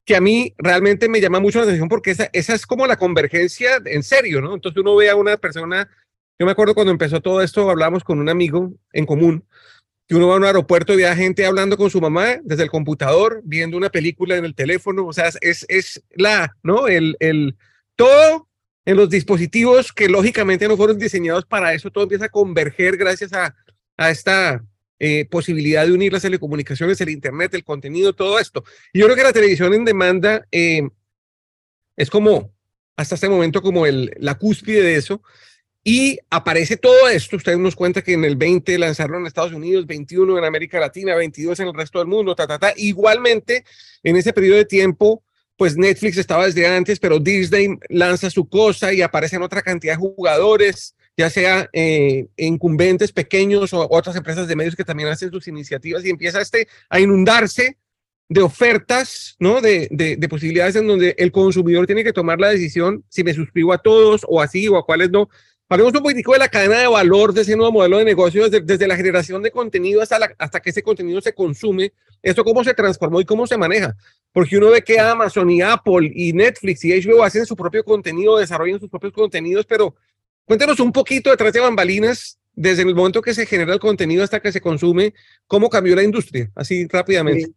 que 0.05 0.15
a 0.15 0.21
mí 0.21 0.53
realmente 0.57 1.09
me 1.09 1.21
llama 1.21 1.39
mucho 1.39 1.59
la 1.59 1.65
atención 1.65 1.89
porque 1.89 2.11
esa, 2.11 2.29
esa 2.33 2.53
es 2.53 2.65
como 2.65 2.87
la 2.87 2.97
convergencia 2.97 3.81
en 3.85 4.03
serio, 4.03 4.41
¿no? 4.41 4.55
Entonces 4.55 4.79
uno 4.79 4.95
ve 4.95 5.09
a 5.09 5.15
una 5.15 5.37
persona 5.37 5.89
Yo 6.39 6.45
me 6.45 6.51
acuerdo 6.51 6.75
cuando 6.75 6.91
empezó 6.91 7.21
todo 7.21 7.41
esto, 7.41 7.69
hablamos 7.69 8.03
con 8.03 8.19
un 8.19 8.29
amigo 8.29 8.73
en 8.93 9.05
común, 9.05 9.43
que 10.09 10.15
uno 10.15 10.27
va 10.27 10.33
a 10.33 10.37
un 10.37 10.43
aeropuerto 10.43 10.91
y 10.93 10.97
ve 10.97 11.07
a 11.07 11.15
gente 11.15 11.45
hablando 11.45 11.77
con 11.77 11.91
su 11.91 12.01
mamá 12.01 12.39
desde 12.43 12.63
el 12.63 12.71
computador, 12.71 13.41
viendo 13.45 13.77
una 13.77 13.89
película 13.89 14.35
en 14.37 14.43
el 14.43 14.55
teléfono, 14.55 15.05
o 15.05 15.13
sea, 15.13 15.29
es, 15.39 15.67
es 15.69 16.03
la, 16.15 16.57
¿no? 16.63 16.87
El, 16.87 17.15
el, 17.19 17.55
todo 17.95 18.49
en 18.85 18.97
los 18.97 19.11
dispositivos 19.11 19.93
que 19.93 20.09
lógicamente 20.09 20.67
no 20.67 20.77
fueron 20.77 20.97
diseñados 20.97 21.45
para 21.45 21.75
eso, 21.75 21.91
todo 21.91 22.05
empieza 22.05 22.25
a 22.25 22.29
converger 22.29 22.97
gracias 22.97 23.33
a, 23.33 23.55
a 23.97 24.09
esta 24.09 24.65
eh, 24.97 25.25
posibilidad 25.25 25.85
de 25.85 25.93
unir 25.93 26.11
las 26.11 26.23
telecomunicaciones, 26.23 26.99
el 27.01 27.09
Internet, 27.09 27.53
el 27.53 27.63
contenido, 27.63 28.13
todo 28.13 28.39
esto. 28.39 28.63
Y 28.91 28.99
yo 28.99 29.05
creo 29.05 29.15
que 29.15 29.23
la 29.23 29.31
televisión 29.31 29.75
en 29.75 29.85
demanda 29.85 30.47
eh, 30.51 30.89
es 31.95 32.09
como, 32.09 32.51
hasta 32.95 33.13
este 33.13 33.29
momento, 33.29 33.61
como 33.61 33.85
el, 33.85 34.11
la 34.17 34.39
cúspide 34.39 34.81
de 34.81 34.95
eso. 34.95 35.21
Y 35.83 36.19
aparece 36.29 36.77
todo 36.77 37.07
esto, 37.07 37.37
ustedes 37.37 37.57
nos 37.57 37.75
cuenta 37.75 38.01
que 38.01 38.13
en 38.13 38.25
el 38.25 38.35
20 38.35 38.77
lanzaron 38.77 39.21
en 39.21 39.27
Estados 39.27 39.53
Unidos, 39.53 39.87
21 39.87 40.37
en 40.37 40.43
América 40.43 40.79
Latina, 40.79 41.15
22 41.15 41.59
en 41.61 41.67
el 41.67 41.73
resto 41.73 41.99
del 41.99 42.07
mundo, 42.07 42.35
ta, 42.35 42.47
ta, 42.47 42.59
ta. 42.59 42.73
Igualmente, 42.75 43.63
en 44.03 44.17
ese 44.17 44.33
periodo 44.33 44.57
de 44.57 44.65
tiempo, 44.65 45.23
pues 45.55 45.77
Netflix 45.77 46.17
estaba 46.17 46.45
desde 46.45 46.67
antes, 46.67 46.99
pero 46.99 47.19
Disney 47.19 47.77
lanza 47.89 48.29
su 48.29 48.47
cosa 48.47 48.93
y 48.93 49.01
aparecen 49.01 49.41
otra 49.41 49.61
cantidad 49.61 49.93
de 49.93 49.99
jugadores, 49.99 50.95
ya 51.17 51.29
sea 51.29 51.69
eh, 51.73 52.27
incumbentes 52.37 53.11
pequeños 53.11 53.73
o 53.73 53.87
otras 53.89 54.15
empresas 54.15 54.47
de 54.47 54.55
medios 54.55 54.75
que 54.75 54.85
también 54.85 55.09
hacen 55.09 55.31
sus 55.31 55.47
iniciativas 55.47 56.05
y 56.05 56.09
empieza 56.09 56.41
este 56.41 56.67
a 56.89 56.99
inundarse 56.99 57.77
de 58.29 58.41
ofertas, 58.41 59.35
¿no? 59.39 59.59
De, 59.59 59.87
de, 59.91 60.15
de, 60.15 60.29
posibilidades 60.29 60.75
en 60.75 60.87
donde 60.87 61.15
el 61.17 61.31
consumidor 61.31 61.87
tiene 61.87 62.03
que 62.03 62.13
tomar 62.13 62.39
la 62.39 62.49
decisión 62.49 63.03
si 63.09 63.23
me 63.23 63.33
suscribo 63.33 63.73
a 63.73 63.79
todos 63.79 64.21
o 64.29 64.41
así 64.41 64.67
o 64.67 64.77
a 64.77 64.85
cuáles 64.85 65.09
no. 65.09 65.29
Hablemos 65.71 65.93
un 65.93 66.01
poquitico 66.01 66.33
de 66.33 66.39
la 66.39 66.49
cadena 66.49 66.79
de 66.79 66.87
valor 66.87 67.31
de 67.31 67.41
ese 67.41 67.55
nuevo 67.55 67.71
modelo 67.71 67.99
de 67.99 68.05
negocio, 68.05 68.49
desde, 68.49 68.61
desde 68.61 68.87
la 68.87 68.95
generación 68.95 69.43
de 69.43 69.51
contenido 69.51 70.01
hasta, 70.01 70.17
la, 70.17 70.33
hasta 70.39 70.59
que 70.59 70.71
ese 70.71 70.81
contenido 70.81 71.21
se 71.21 71.31
consume, 71.31 71.93
esto 72.23 72.43
cómo 72.43 72.63
se 72.63 72.73
transformó 72.73 73.21
y 73.21 73.25
cómo 73.25 73.45
se 73.45 73.55
maneja. 73.55 73.95
Porque 74.31 74.57
uno 74.57 74.71
ve 74.71 74.81
que 74.81 74.99
Amazon 74.99 75.47
y 75.51 75.61
Apple 75.61 76.11
y 76.15 76.33
Netflix 76.33 76.83
y 76.85 76.99
HBO 76.99 77.23
hacen 77.23 77.45
su 77.45 77.55
propio 77.55 77.83
contenido, 77.83 78.39
desarrollan 78.39 78.79
sus 78.79 78.89
propios 78.89 79.13
contenidos, 79.13 79.67
pero 79.67 79.95
cuéntanos 80.43 80.79
un 80.79 80.91
poquito 80.91 81.29
detrás 81.29 81.53
de 81.53 81.59
bambalinas, 81.59 82.39
desde 82.51 82.81
el 82.81 82.95
momento 82.95 83.21
que 83.21 83.35
se 83.35 83.45
genera 83.45 83.71
el 83.71 83.79
contenido 83.79 84.23
hasta 84.23 84.39
que 84.39 84.51
se 84.51 84.61
consume, 84.61 85.13
cómo 85.45 85.69
cambió 85.69 85.95
la 85.95 86.01
industria, 86.01 86.49
así 86.55 86.87
rápidamente. 86.87 87.53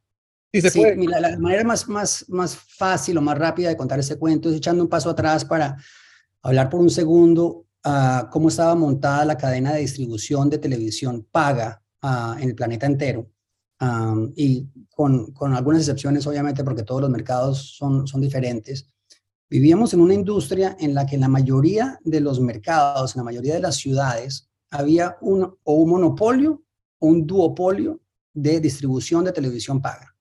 Sí, 0.52 0.60
se 0.60 0.68
sí, 0.68 0.84
mira, 0.96 1.18
la 1.18 1.38
manera 1.38 1.64
más, 1.64 1.88
más, 1.88 2.26
más 2.28 2.56
fácil 2.56 3.16
o 3.16 3.22
más 3.22 3.38
rápida 3.38 3.70
de 3.70 3.76
contar 3.78 3.98
ese 3.98 4.18
cuento 4.18 4.50
es 4.50 4.56
echando 4.56 4.82
un 4.82 4.90
paso 4.90 5.08
atrás 5.08 5.46
para 5.46 5.78
hablar 6.42 6.68
por 6.68 6.80
un 6.80 6.90
segundo 6.90 7.64
uh, 7.84 8.28
cómo 8.30 8.48
estaba 8.48 8.74
montada 8.74 9.24
la 9.24 9.36
cadena 9.36 9.72
de 9.72 9.80
distribución 9.80 10.48
de 10.50 10.58
televisión 10.58 11.26
paga 11.30 11.82
uh, 12.02 12.38
en 12.38 12.48
el 12.48 12.54
planeta 12.54 12.86
entero. 12.86 13.28
Um, 13.80 14.32
y 14.36 14.68
con, 14.90 15.32
con, 15.32 15.54
algunas 15.54 15.80
excepciones, 15.80 16.26
obviamente, 16.26 16.62
porque 16.62 16.84
todos 16.84 17.00
los 17.00 17.10
mercados 17.10 17.74
son, 17.76 18.06
son 18.06 18.20
diferentes. 18.20 18.88
Vivíamos 19.50 19.92
en 19.92 20.00
una 20.00 20.14
industria 20.14 20.76
en 20.78 20.94
la 20.94 21.04
que 21.04 21.16
en 21.16 21.22
la 21.22 21.28
mayoría 21.28 21.98
de 22.04 22.20
los 22.20 22.40
mercados, 22.40 23.14
en 23.14 23.20
la 23.20 23.24
mayoría 23.24 23.54
de 23.54 23.60
las 23.60 23.76
ciudades, 23.76 24.48
había 24.70 25.16
un, 25.20 25.42
o 25.64 25.74
un 25.74 25.90
monopolio 25.90 26.62
o 27.00 27.08
un 27.08 27.26
duopolio 27.26 28.00
de 28.32 28.60
distribución 28.60 29.24
de 29.24 29.32
televisión 29.32 29.82
paga. 29.82 30.14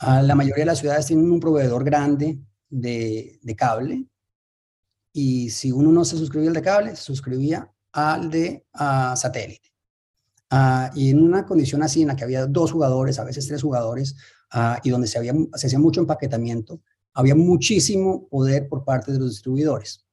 Uh, 0.00 0.22
la 0.24 0.36
mayoría 0.36 0.62
de 0.62 0.66
las 0.66 0.78
ciudades 0.78 1.06
tienen 1.06 1.30
un 1.30 1.40
proveedor 1.40 1.82
grande 1.82 2.38
de, 2.70 3.40
de 3.42 3.56
cable 3.56 4.06
y 5.12 5.50
si 5.50 5.70
uno 5.70 5.92
no 5.92 6.04
se 6.04 6.16
suscribía 6.16 6.48
al 6.48 6.54
de 6.54 6.62
cable, 6.62 6.96
se 6.96 7.02
suscribía 7.02 7.70
al 7.92 8.30
de 8.30 8.64
uh, 8.74 9.14
satélite. 9.16 9.70
Uh, 10.50 10.94
y 10.94 11.10
en 11.10 11.22
una 11.22 11.46
condición 11.46 11.82
así 11.82 12.02
en 12.02 12.08
la 12.08 12.16
que 12.16 12.24
había 12.24 12.46
dos 12.46 12.72
jugadores, 12.72 13.18
a 13.18 13.24
veces 13.24 13.46
tres 13.46 13.62
jugadores, 13.62 14.16
uh, 14.54 14.76
y 14.82 14.90
donde 14.90 15.06
se, 15.06 15.20
se 15.54 15.66
hacía 15.66 15.78
mucho 15.78 16.00
empaquetamiento, 16.00 16.80
había 17.14 17.34
muchísimo 17.34 18.26
poder 18.28 18.68
por 18.68 18.84
parte 18.84 19.12
de 19.12 19.18
los 19.18 19.30
distribuidores. 19.30 20.04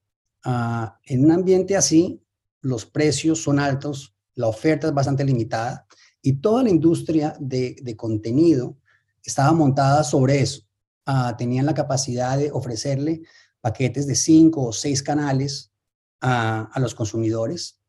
en 1.06 1.26
un 1.26 1.32
ambiente 1.32 1.78
así, 1.78 2.22
los 2.62 2.86
precios 2.86 3.42
son 3.42 3.60
altos, 3.60 4.14
la 4.36 4.48
oferta 4.48 4.88
es 4.88 4.94
bastante 4.94 5.24
limitada 5.24 5.86
y 6.22 6.34
toda 6.34 6.64
la 6.64 6.70
industria 6.70 7.36
de, 7.40 7.78
de 7.82 7.96
contenido 7.96 8.78
estaba 9.24 9.54
montada 9.54 10.04
sobre 10.04 10.42
eso. 10.42 10.64
tenían 11.38 11.66
la 11.66 11.74
capacidad 11.74 12.38
de 12.38 12.52
ofrecerle 12.52 13.22
paquetes 13.62 14.08
de 14.08 14.16
cinco 14.16 14.66
o 14.66 14.74
seis 14.74 15.04
canales 15.04 15.72
a, 16.22 16.70
a, 16.72 16.80
los 16.80 16.96
consumidores, 16.96 17.80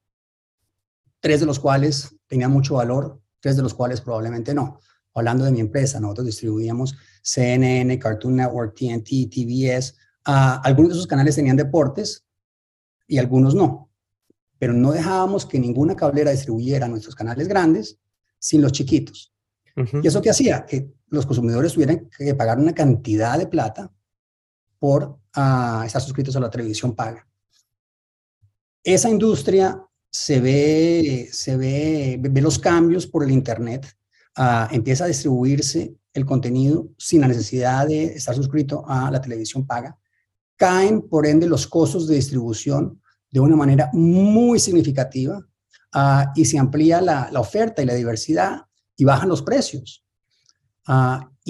tres 1.20 1.40
de 1.40 1.46
los 1.46 1.58
cuales 1.58 2.14
tenían 2.26 2.50
mucho 2.50 2.74
valor, 2.74 3.20
tres 3.40 3.56
de 3.56 3.62
los 3.62 3.74
cuales 3.74 4.00
probablemente 4.00 4.54
no. 4.54 4.80
Hablando 5.14 5.44
de 5.44 5.52
mi 5.52 5.60
empresa, 5.60 5.98
nosotros 6.00 6.26
distribuíamos 6.26 6.96
CNN, 7.22 7.98
Cartoon 7.98 8.36
Network, 8.36 8.74
TNT, 8.76 9.28
TBS. 9.30 9.94
Uh, 10.26 10.60
algunos 10.62 10.90
de 10.90 10.94
esos 10.94 11.06
canales 11.06 11.34
tenían 11.34 11.56
deportes 11.56 12.24
y 13.06 13.18
algunos 13.18 13.54
no. 13.54 13.90
Pero 14.58 14.72
no 14.72 14.92
dejábamos 14.92 15.46
que 15.46 15.58
ninguna 15.58 15.96
cablera 15.96 16.30
distribuyera 16.30 16.86
nuestros 16.86 17.14
canales 17.14 17.48
grandes 17.48 17.98
sin 18.38 18.62
los 18.62 18.72
chiquitos. 18.72 19.32
Uh 19.76 19.80
-huh. 19.80 20.04
¿Y 20.04 20.08
eso 20.08 20.22
qué 20.22 20.30
hacía? 20.30 20.64
Que 20.64 20.92
los 21.08 21.26
consumidores 21.26 21.72
tuvieran 21.72 22.08
que 22.16 22.34
pagar 22.34 22.58
una 22.58 22.74
cantidad 22.74 23.38
de 23.38 23.46
plata 23.46 23.92
por 24.80 25.20
uh, 25.37 25.82
estar 25.84 26.02
suscritos 26.02 26.34
a 26.34 26.40
la 26.40 26.50
televisión 26.50 26.96
paga. 26.96 27.25
Esa 28.82 29.10
industria 29.10 29.80
se 30.10 30.40
ve, 30.40 31.28
se 31.30 31.56
ve, 31.56 32.18
ve 32.18 32.40
los 32.40 32.58
cambios 32.58 33.06
por 33.06 33.22
el 33.22 33.30
Internet, 33.30 33.87
uh, 34.38 34.75
empieza 34.75 35.04
a 35.04 35.08
distribuirse 35.08 35.94
el 36.14 36.25
contenido 36.25 36.88
sin 36.99 37.20
la 37.20 37.28
necesidad 37.28 37.87
de 37.87 38.06
estar 38.06 38.34
suscrito 38.34 38.82
a 38.88 39.10
la 39.10 39.20
televisión 39.20 39.66
paga. 39.66 39.96
Caen, 40.56 41.02
por 41.02 41.26
ende, 41.26 41.46
los 41.46 41.66
costos 41.66 42.08
de 42.08 42.16
distribución 42.16 43.00
de 43.30 43.40
una 43.40 43.56
manera 43.56 43.90
muy 43.92 44.58
significativa 44.58 45.38
uh, 45.94 46.25
y 46.34 46.44
se 46.46 46.58
amplía 46.58 47.00
la, 47.00 47.30
oferta 47.37 47.82
y 47.82 47.87
la 47.87 47.94
diversidad 47.94 48.62
y 48.96 49.04
bajan 49.04 49.28
los 49.28 49.42
precios. 49.42 50.04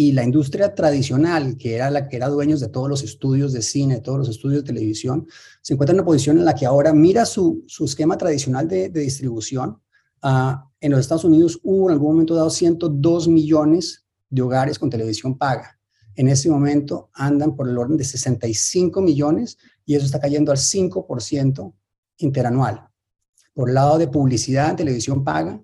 Y 0.01 0.13
la 0.13 0.25
industria 0.25 0.75
tradicional, 0.75 1.59
que 1.59 1.75
era 1.75 1.91
la 1.91 2.09
que 2.09 2.17
era 2.17 2.31
dueños 2.31 2.59
de 2.61 2.69
todos 2.69 2.89
los 2.89 3.03
estudios 3.03 3.53
de 3.53 3.61
cine, 3.61 3.97
de 3.97 4.01
todos 4.01 4.17
los 4.17 4.31
estudios 4.31 4.63
de 4.63 4.67
televisión, 4.67 5.27
se 5.61 5.75
encuentra 5.75 5.93
en 5.93 5.99
una 5.99 6.07
posición 6.07 6.39
en 6.39 6.47
la 6.47 6.55
que 6.55 6.65
ahora 6.65 6.95
mira 6.95 7.27
su, 7.27 7.65
su 7.67 7.85
esquema 7.85 8.17
tradicional 8.17 8.67
de, 8.67 8.89
de 8.89 9.01
distribución. 9.01 9.79
Uh, 10.23 10.57
en 10.81 10.93
los 10.93 11.01
Estados 11.01 11.25
Unidos 11.25 11.61
hubo 11.63 11.91
en 11.91 11.93
algún 11.93 12.13
momento 12.13 12.35
dado 12.35 12.49
102 12.49 13.29
millones 13.29 14.07
de 14.31 14.41
hogares 14.41 14.79
con 14.79 14.89
televisión 14.89 15.37
paga. 15.37 15.79
En 16.15 16.29
este 16.29 16.49
momento 16.49 17.11
andan 17.13 17.55
por 17.55 17.69
el 17.69 17.77
orden 17.77 17.99
de 17.99 18.05
65 18.05 19.03
millones 19.03 19.59
y 19.85 19.97
eso 19.97 20.07
está 20.07 20.19
cayendo 20.19 20.51
al 20.51 20.57
5% 20.57 21.75
interanual. 22.17 22.89
Por 23.53 23.69
el 23.69 23.75
lado 23.75 23.99
de 23.99 24.09
publicidad 24.09 24.77
televisión 24.77 25.25
paga, 25.25 25.63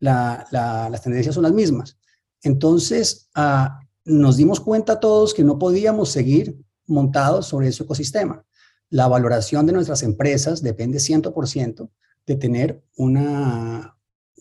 la, 0.00 0.46
la, 0.50 0.90
las 0.90 1.00
tendencias 1.00 1.34
son 1.34 1.44
las 1.44 1.54
mismas. 1.54 1.96
Entonces, 2.42 3.28
uh, 3.36 3.68
nos 4.04 4.36
dimos 4.36 4.60
cuenta 4.60 5.00
todos 5.00 5.34
que 5.34 5.44
no 5.44 5.58
podíamos 5.58 6.10
seguir 6.10 6.58
montados 6.86 7.46
sobre 7.46 7.68
ese 7.68 7.84
ecosistema. 7.84 8.44
La 8.88 9.06
valoración 9.06 9.66
de 9.66 9.72
nuestras 9.72 10.02
empresas 10.02 10.62
depende 10.62 10.98
100% 10.98 11.90
de 12.26 12.36
tener 12.36 12.82
una, 12.96 13.96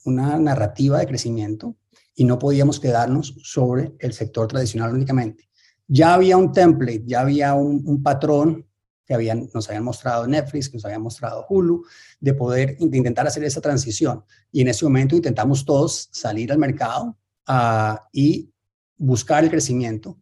una 0.05 0.37
narrativa 0.39 0.99
de 0.99 1.07
crecimiento 1.07 1.75
y 2.15 2.25
no 2.25 2.39
podíamos 2.39 2.79
quedarnos 2.79 3.35
sobre 3.43 3.93
el 3.99 4.13
sector 4.13 4.47
tradicional 4.47 4.93
únicamente. 4.93 5.49
Ya 5.87 6.13
había 6.13 6.37
un 6.37 6.51
template, 6.51 7.03
ya 7.05 7.21
había 7.21 7.53
un, 7.53 8.03
patrón 8.03 8.65
que 9.05 9.13
habían, 9.13 9.49
nos 9.53 9.67
habían 9.69 9.83
mostrado 9.83 10.27
Netflix, 10.27 10.69
que 10.69 10.77
nos 10.77 10.85
habían 10.85 11.01
mostrado 11.01 11.45
Hulu, 11.47 11.83
de 12.19 12.33
poder 12.33 12.77
de 12.77 12.97
intentar 12.97 13.25
hacer 13.25 13.43
esa 13.43 13.61
transición. 13.61 14.23
Y 14.51 14.61
en 14.61 14.67
ese 14.67 14.85
momento 14.85 15.15
intentamos 15.15 15.65
todos 15.65 16.09
salir 16.11 16.51
al 16.51 16.59
mercado 16.59 17.17
uh, 17.49 17.97
y 18.13 18.51
buscar 18.97 19.43
el 19.43 19.49
crecimiento 19.49 20.17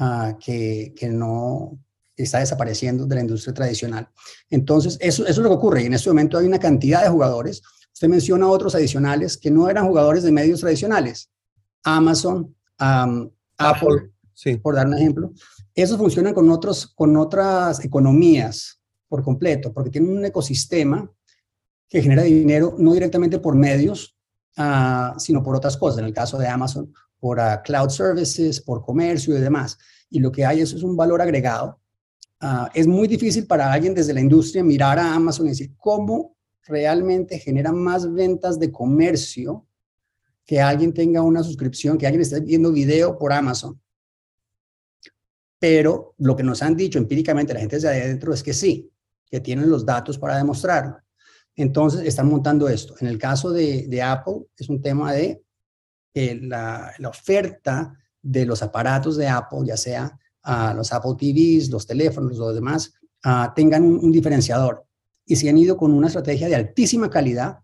uh, 0.00 0.36
que, 0.38 0.92
que, 0.96 1.08
no 1.08 1.78
está 2.16 2.38
desapareciendo 2.38 3.06
de 3.06 3.14
la 3.14 3.20
industria 3.22 3.54
tradicional. 3.54 4.08
Entonces, 4.50 4.98
eso, 5.00 5.22
eso 5.22 5.30
es 5.32 5.38
lo 5.38 5.48
que 5.48 5.56
ocurre. 5.56 5.82
Y 5.82 5.86
en 5.86 5.94
este 5.94 6.10
momento 6.10 6.38
hay 6.38 6.46
una 6.46 6.58
cantidad 6.58 7.02
de 7.02 7.08
jugadores. 7.08 7.62
Usted 7.92 8.08
menciona 8.08 8.48
otros 8.48 8.74
adicionales 8.74 9.36
que 9.36 9.50
no 9.50 9.68
eran 9.68 9.86
jugadores 9.86 10.22
de 10.22 10.32
medios 10.32 10.60
tradicionales. 10.60 11.30
Amazon, 11.84 12.54
um, 12.80 13.30
Apple, 13.58 14.12
sí. 14.34 14.56
por 14.56 14.74
dar 14.74 14.86
un 14.86 14.94
ejemplo. 14.94 15.32
Esos 15.74 15.98
funcionan 15.98 16.34
con, 16.34 16.50
otros, 16.50 16.86
con 16.86 17.16
otras 17.16 17.84
economías 17.84 18.80
por 19.08 19.22
completo, 19.22 19.72
porque 19.72 19.90
tienen 19.90 20.16
un 20.16 20.24
ecosistema 20.24 21.10
que 21.88 22.02
genera 22.02 22.22
dinero 22.22 22.74
no 22.78 22.94
directamente 22.94 23.38
por 23.38 23.54
medios, 23.54 24.16
uh, 24.58 25.18
sino 25.18 25.42
por 25.42 25.56
otras 25.56 25.76
cosas. 25.76 26.00
En 26.00 26.06
el 26.06 26.12
caso 26.12 26.38
de 26.38 26.48
Amazon, 26.48 26.92
por 27.18 27.38
uh, 27.38 27.62
cloud 27.64 27.90
services, 27.90 28.60
por 28.60 28.82
comercio 28.82 29.36
y 29.36 29.40
demás. 29.40 29.78
Y 30.10 30.20
lo 30.20 30.30
que 30.30 30.44
hay 30.44 30.60
eso 30.60 30.76
es 30.76 30.82
un 30.82 30.96
valor 30.96 31.22
agregado. 31.22 31.80
Uh, 32.40 32.66
es 32.74 32.86
muy 32.86 33.06
difícil 33.06 33.46
para 33.46 33.72
alguien 33.72 33.94
desde 33.94 34.12
la 34.12 34.20
industria 34.20 34.64
mirar 34.64 34.98
a 34.98 35.14
Amazon 35.14 35.46
y 35.46 35.50
decir, 35.50 35.72
¿cómo 35.76 36.36
realmente 36.64 37.38
genera 37.38 37.72
más 37.72 38.12
ventas 38.12 38.58
de 38.58 38.70
comercio 38.70 39.66
que 40.44 40.60
alguien 40.60 40.92
tenga 40.92 41.22
una 41.22 41.42
suscripción, 41.42 41.98
que 41.98 42.06
alguien 42.06 42.22
esté 42.22 42.40
viendo 42.40 42.72
video 42.72 43.18
por 43.18 43.32
Amazon. 43.32 43.80
Pero 45.58 46.14
lo 46.18 46.34
que 46.34 46.42
nos 46.42 46.62
han 46.62 46.76
dicho 46.76 46.98
empíricamente 46.98 47.54
la 47.54 47.60
gente 47.60 47.76
desde 47.76 47.88
adentro 47.88 48.34
es 48.34 48.42
que 48.42 48.52
sí, 48.52 48.90
que 49.26 49.40
tienen 49.40 49.70
los 49.70 49.86
datos 49.86 50.18
para 50.18 50.36
demostrarlo. 50.36 50.98
Entonces 51.56 52.06
están 52.06 52.28
montando 52.28 52.68
esto. 52.68 52.94
En 53.00 53.06
el 53.06 53.18
caso 53.18 53.50
de, 53.50 54.02
Apple 54.02 54.46
es 54.56 54.68
un 54.68 54.80
tema 54.80 55.12
de 55.12 55.42
la, 56.14 56.94
oferta 57.08 57.94
de 58.22 58.46
los 58.46 58.62
aparatos 58.62 59.16
de 59.16 59.28
Apple, 59.28 59.60
ya 59.64 59.76
sea 59.76 60.18
a 60.42 60.74
los 60.74 60.92
Apple 60.92 61.12
TVs, 61.18 61.70
los 61.70 61.86
teléfonos, 61.86 62.36
los 62.36 62.54
demás, 62.54 62.94
tengan 63.54 63.84
un, 63.84 64.10
diferenciador. 64.10 64.84
Y 65.24 65.36
se 65.36 65.48
han 65.48 65.58
ido 65.58 65.76
con 65.76 65.92
una 65.92 66.08
estrategia 66.08 66.48
de 66.48 66.56
altísima 66.56 67.08
calidad 67.08 67.60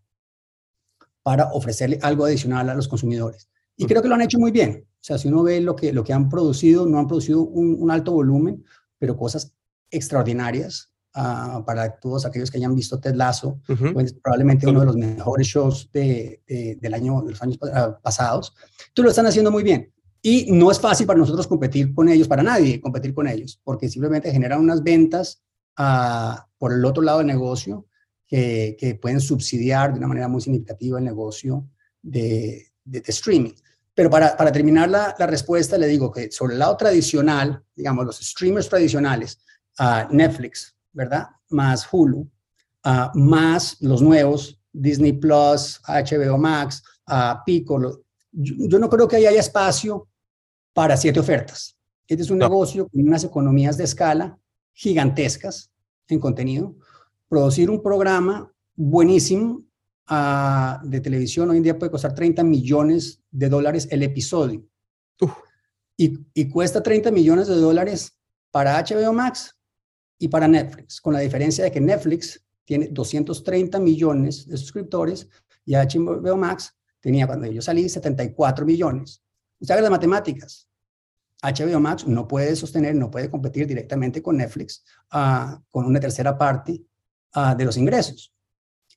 para 1.22 1.52
ofrecerle 1.52 1.98
algo 2.02 2.24
adicional 2.24 2.68
a 2.70 2.74
los 2.74 2.88
consumidores. 2.88 3.48
Y 3.76 3.86
creo 3.86 4.02
que 4.02 4.08
lo 4.08 4.14
han 4.14 4.22
hecho 4.22 4.38
muy 4.38 4.50
bien. 4.50 4.86
O 4.86 5.04
sea, 5.04 5.18
si 5.18 5.28
uno 5.28 5.42
ve 5.42 5.60
lo 5.60 5.76
que, 5.76 5.92
lo 5.92 6.02
que 6.02 6.12
han 6.12 6.28
producido, 6.28 6.86
no 6.86 6.98
han 6.98 7.06
producido 7.06 7.42
un, 7.42 7.90
alto 7.90 8.12
volumen, 8.12 8.64
pero 8.98 9.16
cosas 9.16 9.54
extraordinarias 9.90 10.90
ah, 11.18 11.62
para 11.66 11.98
todos 11.98 12.24
aquellos 12.24 12.50
que 12.50 12.58
hayan 12.58 12.74
visto 12.74 12.98
Ted 12.98 13.14
Lasso, 13.14 13.60
pues, 13.92 14.14
probablemente 14.14 14.66
uno 14.66 14.80
de 14.80 14.86
los 14.86 14.96
mejores 14.96 15.46
shows 15.46 15.90
de, 15.92 16.40
del 16.80 16.94
año, 16.94 17.22
de 17.22 17.32
los 17.32 17.42
años 17.42 17.58
ah, 17.72 17.98
pasados. 18.00 18.54
Entonces 18.88 19.04
lo 19.04 19.10
están 19.10 19.26
haciendo 19.26 19.50
muy 19.50 19.62
bien. 19.62 19.92
Y 20.22 20.50
no 20.50 20.70
es 20.70 20.80
fácil 20.80 21.06
para 21.06 21.18
nosotros 21.18 21.46
competir 21.46 21.94
con 21.94 22.08
ellos, 22.08 22.26
para 22.26 22.42
nadie 22.42 22.80
competir 22.80 23.14
con 23.14 23.28
ellos, 23.28 23.60
porque 23.62 23.88
simplemente 23.88 24.32
generan 24.32 24.60
unas 24.60 24.82
ventas 24.82 25.42
uh, 25.78 26.34
por 26.58 26.72
el 26.72 26.84
otro 26.84 27.02
lado 27.02 27.18
del 27.18 27.28
negocio 27.28 27.86
que, 28.26 28.76
que, 28.78 28.96
pueden 28.96 29.20
subsidiar 29.20 29.92
de 29.92 29.98
una 29.98 30.08
manera 30.08 30.28
muy 30.28 30.40
significativa 30.40 30.98
el 30.98 31.04
negocio 31.04 31.68
de, 32.02 32.66
de, 32.84 33.02
streaming. 33.06 33.52
Pero 33.94 34.10
para, 34.10 34.36
para 34.36 34.52
terminar 34.52 34.88
la, 34.90 35.14
la, 35.18 35.26
respuesta, 35.26 35.78
le 35.78 35.86
digo 35.86 36.10
que 36.10 36.30
sobre 36.30 36.54
el 36.54 36.58
lado 36.58 36.76
tradicional, 36.76 37.62
digamos, 37.74 38.04
los 38.04 38.18
streamers 38.18 38.68
tradicionales, 38.68 39.38
uh, 39.78 40.12
Netflix, 40.14 40.74
¿verdad? 40.92 41.28
Más 41.50 41.86
Hulu, 41.90 42.20
uh, 42.20 43.18
más 43.18 43.76
los 43.80 44.02
nuevos, 44.02 44.60
Disney 44.72 45.12
Plus, 45.12 45.80
HBO 45.86 46.38
Max, 46.38 46.82
Pico, 47.44 48.02
yo, 48.32 48.78
no 48.78 48.88
creo 48.88 49.08
que 49.08 49.16
haya 49.16 49.30
espacio 49.30 50.08
para 50.72 50.96
siete 50.96 51.20
ofertas. 51.20 51.76
Este 52.06 52.22
es 52.22 52.30
un 52.30 52.38
negocio 52.38 52.88
con 52.88 53.06
unas 53.06 53.24
economías 53.24 53.76
de 53.76 53.84
escala 53.84 54.38
gigantescas 54.72 55.70
en 56.08 56.20
contenido. 56.20 56.76
Producir 57.28 57.70
un 57.70 57.82
programa 57.82 58.52
buenísimo 58.76 59.64
ah, 60.06 60.80
de 60.84 61.00
televisión 61.00 61.50
hoy 61.50 61.56
en 61.56 61.62
día 61.62 61.78
puede 61.78 61.90
costar 61.90 62.14
30 62.14 62.44
millones 62.44 63.22
de 63.30 63.48
dólares 63.48 63.88
el 63.90 64.02
episodio. 64.02 64.64
Y, 65.96 66.16
y, 66.32 66.48
cuesta 66.48 66.80
30 66.80 67.10
millones 67.10 67.48
de 67.48 67.56
dólares 67.56 68.16
para 68.52 68.80
HBO 68.80 69.12
Max 69.12 69.57
y 70.18 70.28
para 70.28 70.48
Netflix, 70.48 71.00
con 71.00 71.14
la 71.14 71.20
diferencia 71.20 71.64
de 71.64 71.70
que 71.70 71.80
Netflix 71.80 72.44
tiene 72.64 72.88
230 72.88 73.78
millones 73.78 74.46
de 74.46 74.56
suscriptores 74.56 75.28
y 75.64 75.74
HBO 75.74 76.36
Max 76.36 76.74
tenía 77.00 77.26
cuando 77.26 77.46
yo 77.46 77.62
salí 77.62 77.88
74 77.88 78.66
millones. 78.66 79.22
Usted 79.60 79.74
haga 79.74 79.82
las 79.82 79.90
matemáticas. 79.90 80.68
HBO 81.40 81.78
Max 81.78 82.06
no 82.06 82.26
puede 82.26 82.56
sostener, 82.56 82.94
no 82.96 83.10
puede 83.10 83.30
competir 83.30 83.66
directamente 83.66 84.20
con 84.20 84.36
Netflix 84.36 84.84
uh, 85.14 85.60
con 85.70 85.86
una 85.86 86.00
tercera 86.00 86.36
parte 86.36 86.84
uh, 87.36 87.56
de 87.56 87.64
los 87.64 87.76
ingresos. 87.76 88.34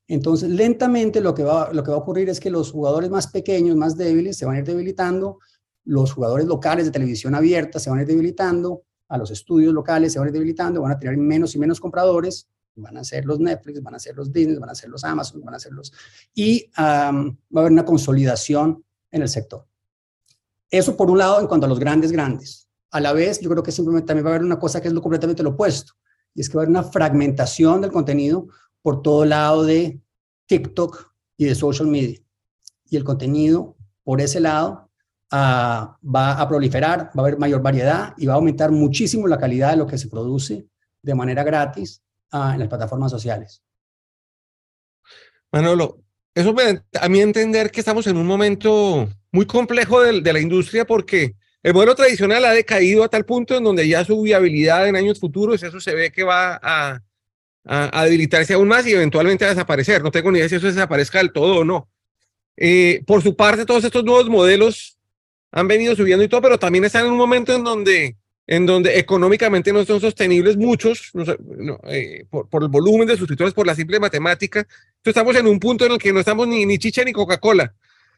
Entonces, 0.08 0.50
lentamente 0.50 1.22
lo 1.22 1.34
que, 1.34 1.44
va, 1.44 1.72
lo 1.72 1.84
que 1.84 1.92
va 1.92 1.98
a 1.98 2.00
ocurrir 2.00 2.30
es 2.30 2.40
que 2.40 2.50
los 2.50 2.72
jugadores 2.72 3.10
más 3.10 3.28
pequeños, 3.28 3.76
más 3.76 3.96
débiles, 3.96 4.38
se 4.38 4.46
van 4.46 4.56
a 4.56 4.60
ir 4.60 4.66
debilitando, 4.66 5.40
los 5.86 6.12
jugadores 6.12 6.48
locales 6.48 6.86
de 6.86 6.92
televisión 6.92 7.36
abierta 7.36 7.80
se 7.80 7.90
van 7.90 8.00
a 8.00 8.02
ir 8.02 8.08
debilitando, 8.08 8.84
a 9.12 9.18
los 9.18 9.30
estudios 9.30 9.74
locales 9.74 10.14
se 10.14 10.20
van 10.20 10.28
a 10.28 10.30
ir 10.30 10.34
debilitando, 10.34 10.82
van 10.82 10.94
a 10.94 11.00
tener 11.00 11.18
menos 11.18 11.54
y 11.54 11.60
menos 11.60 11.82
compradores, 11.82 12.48
van 12.76 12.96
a 12.96 13.04
ser 13.04 13.26
los 13.26 13.42
Netflix, 13.42 13.84
van 13.84 13.96
a 13.96 14.00
ser 14.00 14.16
los 14.16 14.32
Disney, 14.32 14.56
van 14.58 14.70
a 14.70 14.76
ser 14.76 14.90
los 14.90 15.04
Amazon, 15.04 15.42
van 15.44 15.56
a 15.56 15.60
ser 15.60 15.74
los... 15.74 15.92
Y 16.34 16.72
va 16.78 17.10
a 17.10 17.10
haber 17.10 17.72
una 17.74 17.84
consolidación 17.84 18.84
en 19.12 19.22
el 19.22 19.28
sector. 19.28 19.68
Eso 20.70 20.96
por 20.96 21.12
un 21.12 21.18
lado 21.18 21.42
en 21.42 21.48
cuanto 21.48 21.66
a 21.66 21.70
los 21.70 21.78
grandes, 21.78 22.14
grandes. 22.14 22.70
A 22.90 23.02
la 23.02 23.12
vez, 23.12 23.42
yo 23.42 23.50
creo 23.50 23.62
que 23.62 23.74
simplemente 23.74 24.08
también 24.08 24.26
va 24.26 24.30
a 24.30 24.36
haber 24.36 24.46
una 24.46 24.58
cosa 24.58 24.82
que 24.82 24.88
es 24.88 24.94
lo 24.94 25.02
completamente 25.02 25.44
lo 25.44 25.50
opuesto, 25.50 25.94
y 26.34 26.40
es 26.40 26.48
que 26.48 26.56
va 26.56 26.62
a 26.62 26.64
haber 26.64 26.70
una 26.70 26.84
fragmentación 26.84 27.82
del 27.82 27.92
contenido 27.92 28.48
por 28.82 29.02
todo 29.02 29.26
lado 29.26 29.66
de 29.66 30.00
TikTok 30.46 31.12
y 31.36 31.46
de 31.46 31.56
social 31.56 31.88
media. 31.88 32.20
Y 32.90 32.96
el 32.96 33.04
contenido 33.04 33.76
por 34.04 34.22
ese 34.22 34.40
lado 34.40 34.90
ah, 35.32 35.98
va 36.04 36.34
a 36.34 36.48
proliferar, 36.48 37.08
va 37.08 37.12
a 37.16 37.20
haber 37.22 37.38
mayor 37.38 37.62
variedad 37.62 38.14
y 38.18 38.26
va 38.26 38.34
a 38.34 38.36
aumentar 38.38 38.72
muchísimo 38.72 39.28
la 39.28 39.40
calidad 39.40 39.72
de 39.72 39.78
lo 39.78 39.88
que 39.88 39.98
se 39.98 40.08
produce 40.08 40.68
de 41.02 41.16
manera 41.16 41.44
gratis 41.44 42.02
en 42.32 42.60
las 42.60 42.68
plataformas 42.68 43.12
sociales. 43.12 43.62
Manolo, 45.52 46.00
eso 46.34 46.54
me, 46.54 46.82
a 47.00 47.10
mí 47.10 47.20
entender 47.20 47.72
que 47.72 47.82
estamos 47.82 48.08
en 48.08 48.16
un 48.16 48.26
momento 48.26 49.10
muy 49.32 49.46
complejo 49.46 50.02
de, 50.02 50.22
de, 50.22 50.34
la 50.34 50.40
industria 50.40 50.86
porque 50.86 51.36
el 51.64 51.74
modelo 51.74 51.94
tradicional 51.94 52.46
ha 52.46 52.54
decaído 52.54 53.04
a 53.04 53.10
tal 53.10 53.26
punto 53.26 53.58
en 53.58 53.64
donde 53.64 53.88
ya 53.88 54.06
su 54.06 54.22
viabilidad 54.22 54.88
en 54.88 54.96
años 54.96 55.20
futuros, 55.20 55.62
eso 55.62 55.80
se 55.82 55.94
ve 55.94 56.12
que 56.12 56.24
va 56.24 56.60
a, 56.62 57.02
a, 57.66 58.04
debilitarse 58.06 58.54
aún 58.54 58.68
más 58.68 58.86
y 58.88 58.94
eventualmente 58.94 59.46
a 59.46 59.50
desaparecer. 59.50 60.02
No 60.02 60.12
tengo 60.12 60.32
ni 60.32 60.40
idea 60.40 60.50
si 60.50 60.56
eso 60.56 60.68
desaparezca 60.68 61.20
del 61.20 61.32
todo 61.32 61.60
o 61.60 61.64
no. 61.64 61.90
Eh, 62.58 63.04
por 63.06 63.22
su 63.22 63.36
parte, 63.36 63.66
todos 63.66 63.84
estos 63.84 64.04
nuevos 64.04 64.30
modelos 64.30 64.98
han 65.52 65.68
venido 65.68 65.96
subiendo 65.96 66.24
y 66.24 66.28
todo, 66.28 66.42
pero 66.42 66.58
también 66.58 66.86
están 66.86 67.06
en 67.06 67.12
un 67.12 67.18
momento 67.18 67.54
en 67.54 67.64
donde 67.64 68.16
en 68.48 68.66
donde 68.66 69.00
económicamente 69.00 69.72
no 69.72 69.86
son 69.86 70.02
sostenibles 70.02 70.58
muchos, 70.58 71.12
eh, 71.88 72.26
por, 72.30 72.64
el 72.64 72.68
volumen 72.68 73.08
de 73.08 73.16
suscriptores, 73.16 73.54
por 73.54 73.66
la 73.66 73.76
simple 73.76 73.98
matemática. 73.98 74.60
Entonces 74.60 75.06
estamos 75.06 75.36
en 75.38 75.48
un 75.48 75.58
punto 75.58 75.86
en 75.86 75.94
el 75.94 75.98
que 75.98 76.12
no 76.12 76.20
estamos 76.20 76.48
ni, 76.50 76.66
ni 76.66 76.78
chicha 76.78 77.04
ni 77.06 77.14
Coca-Cola. 77.14 77.74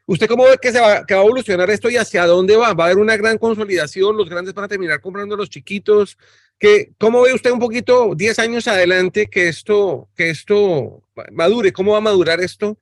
¿Usted 0.06 0.26
cómo 0.26 0.44
ve 0.44 0.58
que, 0.60 0.72
se 0.72 0.80
va, 0.80 1.06
que 1.06 1.14
va 1.14 1.20
a 1.20 1.24
evolucionar 1.24 1.70
esto 1.70 1.88
y 1.88 1.96
hacia 1.96 2.26
dónde 2.26 2.56
va? 2.56 2.74
¿Va 2.74 2.84
a 2.84 2.86
haber 2.88 2.98
una 2.98 3.16
gran 3.16 3.38
consolidación? 3.38 4.16
¿Los 4.16 4.28
grandes 4.28 4.54
van 4.54 4.64
a 4.64 4.68
terminar 4.68 5.00
comprando 5.00 5.34
a 5.34 5.38
los 5.38 5.48
chiquitos? 5.48 6.18
¿Qué, 6.58 6.92
¿Cómo 6.98 7.22
ve 7.22 7.32
usted 7.32 7.52
un 7.52 7.58
poquito 7.58 8.14
10 8.14 8.38
años 8.40 8.66
adelante 8.66 9.28
que 9.28 9.48
esto, 9.48 10.08
que 10.16 10.30
esto 10.30 11.04
madure? 11.32 11.72
¿Cómo 11.72 11.92
va 11.92 11.98
a 11.98 12.02
madurar 12.02 12.40
esto? 12.40 12.76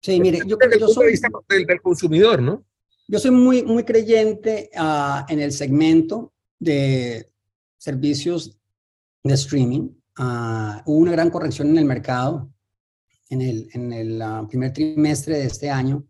Sí, 0.00 0.20
mire, 0.20 0.40
yo 0.46 0.58
creo 0.58 0.70
que 0.70 0.80
yo 0.80 0.88
soy... 0.88 1.18
Del, 1.48 1.64
del 1.64 1.80
consumidor, 1.80 2.42
¿no? 2.42 2.64
Yo 3.10 3.18
soy 3.18 3.30
muy, 3.30 3.62
muy 3.62 3.84
creyente 3.84 4.70
uh, 4.78 5.24
en 5.30 5.40
el 5.40 5.50
segmento 5.52 6.34
de 6.58 7.32
servicios 7.78 8.60
de 9.24 9.32
streaming. 9.32 9.88
Uh, 10.18 10.82
hubo 10.84 10.98
una 10.98 11.12
gran 11.12 11.30
corrección 11.30 11.68
en 11.68 11.78
el 11.78 11.86
mercado 11.86 12.52
en 13.30 13.40
el, 13.40 13.70
en 13.72 13.94
el 13.94 14.20
uh, 14.20 14.46
primer 14.46 14.74
trimestre 14.74 15.38
de 15.38 15.46
este 15.46 15.70
año. 15.70 16.06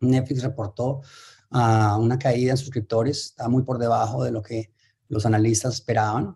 Netflix 0.00 0.42
reportó 0.42 1.02
una 1.50 2.18
caída 2.18 2.52
en 2.52 2.56
suscriptores, 2.56 3.26
estaba 3.26 3.50
muy 3.50 3.62
por 3.62 3.78
debajo 3.78 4.24
de 4.24 4.32
lo 4.32 4.40
que 4.40 4.72
los 5.08 5.26
analistas 5.26 5.74
esperaban 5.74 6.34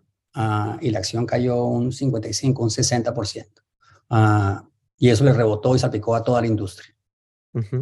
y 0.79 0.91
la 0.91 0.99
acción 0.99 1.25
cayó 1.25 1.65
un 1.65 1.91
55, 1.91 2.63
un 2.63 2.69
60%. 2.69 4.69
y 4.99 5.09
eso 5.09 5.23
le 5.23 5.33
rebotó 5.33 5.75
y 5.75 5.79
salpicó 5.79 6.15
a 6.15 6.23
toda 6.23 6.41
la 6.41 6.47
industria. 6.47 6.96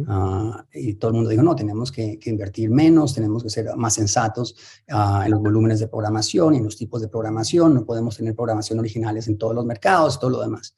Ah, 0.08 0.66
y 0.72 0.94
todo 0.94 1.10
el 1.10 1.14
mundo 1.16 1.30
dijo, 1.30 1.42
no, 1.42 1.54
tenemos 1.54 1.92
que, 1.92 2.18
invertir 2.24 2.70
menos, 2.70 3.14
tenemos 3.14 3.42
que 3.42 3.50
ser 3.50 3.74
más 3.76 3.94
sensatos 3.94 4.56
ah, 4.90 5.22
en 5.24 5.30
los 5.30 5.40
volúmenes 5.40 5.80
de 5.80 5.88
programación 5.88 6.54
y 6.54 6.58
en 6.58 6.64
los 6.64 6.76
tipos 6.76 7.00
de 7.00 7.08
programación, 7.08 7.74
no 7.74 7.84
podemos 7.84 8.16
tener 8.16 8.34
programación 8.34 8.78
originales 8.78 9.28
en 9.28 9.38
todos 9.38 9.54
los 9.54 9.64
mercados, 9.64 10.18
todo 10.18 10.30
lo 10.30 10.40
demás. 10.40 10.74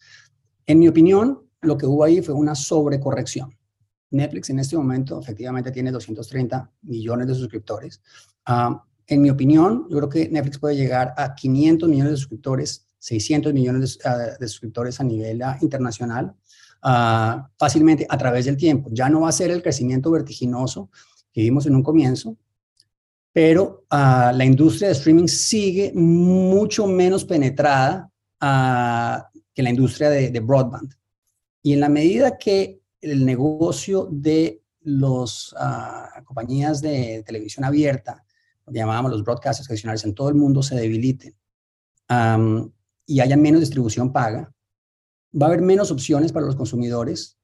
En 0.66 0.78
mi 0.78 0.88
opinión, 0.88 1.42
lo 1.60 1.76
que 1.76 1.86
hubo 1.86 2.04
ahí 2.04 2.22
fue 2.22 2.34
una 2.34 2.54
sobrecorrección. 2.54 3.54
Netflix 4.10 4.50
en 4.50 4.58
este 4.58 4.76
momento 4.76 5.20
efectivamente 5.20 5.70
tiene 5.70 5.90
230 5.90 6.70
millones 6.82 7.26
de 7.26 7.34
suscriptores. 7.34 8.00
Ah, 8.46 8.84
en 9.06 9.22
mi 9.22 9.30
opinión, 9.30 9.86
yo 9.88 9.96
creo 9.96 10.08
que 10.08 10.28
Netflix 10.28 10.58
puede 10.58 10.76
llegar 10.76 11.14
a 11.16 11.34
500 11.34 11.88
millones 11.88 12.12
de 12.12 12.16
suscriptores, 12.18 12.86
600 12.98 13.54
millones 13.54 13.98
de, 14.38 14.48
suscriptores 14.48 15.00
a 15.00 15.04
nivel 15.04 15.42
internacional 15.62 16.34
Ah, 16.80 17.50
fácilmente 17.58 18.06
a 18.08 18.16
través 18.16 18.44
del 18.44 18.56
tiempo. 18.56 18.88
Ya 18.92 19.08
no 19.08 19.22
va 19.22 19.30
a 19.30 19.32
ser 19.32 19.50
el 19.50 19.62
crecimiento 19.62 20.10
vertiginoso 20.10 20.90
que 21.32 21.40
vimos 21.40 21.66
en 21.66 21.74
un 21.74 21.82
comienzo, 21.82 22.36
pero 23.32 23.84
ah, 23.90 24.32
la 24.34 24.44
industria 24.44 24.88
de 24.88 24.94
streaming 24.94 25.26
sigue 25.26 25.92
mucho 25.94 26.86
menos 26.86 27.24
penetrada 27.24 28.10
ah, 28.40 29.28
que 29.52 29.62
la 29.62 29.70
industria 29.70 30.08
de, 30.10 30.40
broadband. 30.40 30.94
Y 31.62 31.72
en 31.72 31.80
la 31.80 31.88
medida 31.88 32.38
que 32.38 32.80
el 33.00 33.26
negocio 33.26 34.08
de 34.10 34.62
las 34.82 35.54
compañías 36.24 36.80
de 36.80 37.24
televisión 37.26 37.64
abierta, 37.64 38.24
lo 38.64 38.72
que 38.72 38.78
llamábamos 38.78 39.10
los 39.10 39.24
broadcasters 39.24 39.66
tradicionales 39.66 40.04
en 40.04 40.14
todo 40.14 40.28
el 40.28 40.36
mundo, 40.36 40.62
se 40.62 40.76
debiliten 40.76 41.34
y 43.06 43.20
haya 43.20 43.36
menos 43.36 43.60
distribución 43.60 44.12
paga, 44.12 44.52
va 45.32 45.46
a 45.46 45.48
haber 45.50 45.62
menos 45.62 45.90
opciones 45.90 46.32
para 46.32 46.46
los 46.46 46.56
consumidores 46.56 47.38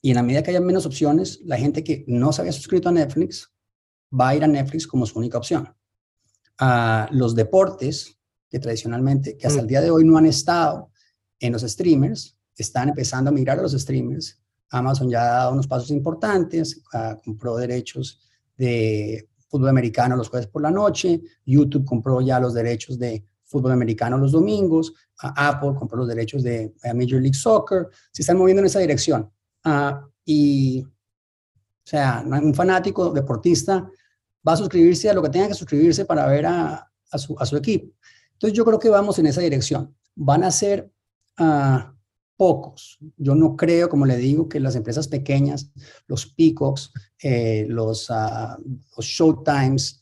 y 0.00 0.10
en 0.10 0.16
la 0.16 0.22
medida 0.22 0.42
que 0.42 0.50
haya 0.50 0.60
menos 0.60 0.86
opciones, 0.86 1.40
la 1.44 1.56
gente 1.56 1.82
que 1.82 2.04
no 2.06 2.32
se 2.32 2.42
había 2.42 2.52
suscrito 2.52 2.88
a 2.88 2.92
Netflix 2.92 3.52
va 4.18 4.28
a 4.28 4.36
ir 4.36 4.44
a 4.44 4.48
Netflix 4.48 4.86
como 4.86 5.06
su 5.06 5.18
única 5.18 5.38
opción. 5.38 5.74
A 6.58 7.08
los 7.12 7.34
deportes, 7.34 8.16
que 8.48 8.58
tradicionalmente, 8.58 9.36
que 9.36 9.46
hasta 9.46 9.60
el 9.60 9.66
mm. 9.66 9.68
día 9.68 9.80
de 9.80 9.90
hoy 9.90 10.04
no 10.04 10.16
han 10.16 10.26
estado 10.26 10.90
en 11.40 11.52
los 11.52 11.62
streamers, 11.62 12.38
están 12.56 12.88
empezando 12.88 13.30
a 13.30 13.32
migrar 13.32 13.58
a 13.58 13.62
los 13.62 13.72
streamers. 13.72 14.40
Amazon 14.70 15.08
ya 15.08 15.22
ha 15.22 15.38
dado 15.38 15.52
unos 15.52 15.66
pasos 15.66 15.90
importantes, 15.90 16.82
uh, 16.92 17.20
compró 17.24 17.56
derechos 17.56 18.20
de 18.56 19.28
fútbol 19.48 19.68
americano 19.68 20.16
los 20.16 20.28
jueves 20.28 20.48
por 20.48 20.62
la 20.62 20.70
noche, 20.70 21.22
YouTube 21.46 21.84
compró 21.84 22.20
ya 22.20 22.38
los 22.38 22.54
derechos 22.54 22.98
de 22.98 23.24
fútbol 23.48 23.72
americano 23.72 24.18
los 24.18 24.32
domingos, 24.32 24.92
Apple 25.18 25.74
compró 25.76 25.98
los 25.98 26.08
derechos 26.08 26.42
de 26.42 26.74
Major 26.94 27.20
League 27.20 27.34
Soccer, 27.34 27.88
se 28.12 28.22
están 28.22 28.38
moviendo 28.38 28.60
en 28.60 28.66
esa 28.66 28.78
dirección. 28.78 29.30
Uh, 29.64 30.06
y, 30.24 30.82
o 30.82 30.86
sea, 31.84 32.22
un 32.24 32.54
fanático 32.54 33.10
deportista 33.10 33.90
va 34.46 34.52
a 34.52 34.56
suscribirse 34.56 35.10
a 35.10 35.14
lo 35.14 35.22
que 35.22 35.30
tenga 35.30 35.48
que 35.48 35.54
suscribirse 35.54 36.04
para 36.04 36.26
ver 36.26 36.46
a, 36.46 36.84
su, 37.16 37.56
equipo. 37.56 37.94
Entonces 38.34 38.56
yo 38.56 38.64
creo 38.64 38.78
que 38.78 38.90
vamos 38.90 39.18
en 39.18 39.26
esa 39.26 39.40
dirección. 39.40 39.94
Van 40.14 40.44
a 40.44 40.50
ser 40.50 40.92
uh, 41.40 41.78
pocos. 42.36 42.98
Yo 43.16 43.34
no 43.34 43.56
creo, 43.56 43.88
como 43.88 44.06
le 44.06 44.16
digo, 44.16 44.48
que 44.48 44.60
las 44.60 44.76
empresas 44.76 45.08
pequeñas, 45.08 45.70
los 46.06 46.26
Peacocks, 46.26 46.92
eh, 47.22 47.66
los, 47.68 48.10
uh, 48.10 48.62
los 48.96 49.04
Showtimes, 49.04 50.00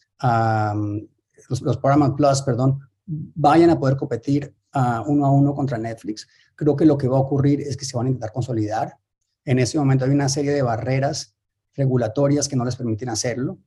los, 1.49 1.63
los, 1.63 1.77
Paramount 1.79 2.17
Plus, 2.17 2.43
perdón, 2.43 2.81
vayan 3.07 3.71
a 3.71 3.79
poder 3.79 3.97
competir 3.97 4.55
uh, 4.75 5.03
uno 5.07 5.27
a 5.27 5.31
uno 5.31 5.55
contra 5.55 5.79
Netflix. 5.79 6.27
Creo 6.55 6.77
que 6.77 6.85
lo 6.85 6.99
que 6.99 7.09
va 7.09 7.17
a 7.17 7.21
ocurrir 7.21 7.61
es 7.61 7.77
que 7.77 7.85
se 7.85 7.97
van 7.97 8.07
a 8.07 8.11
intentar 8.11 8.33
consolidar. 8.33 8.97
En 9.45 9.59
ese 9.59 9.79
momento 9.79 10.05
hay 10.05 10.11
una 10.11 10.29
serie 10.29 10.53
de 10.53 10.63
barreras 10.63 11.35
regulatorias 11.75 12.49
que 12.49 12.57
no 12.57 12.65
les 12.65 12.77
permiten 12.77 13.09
hacerlo. 13.09 13.59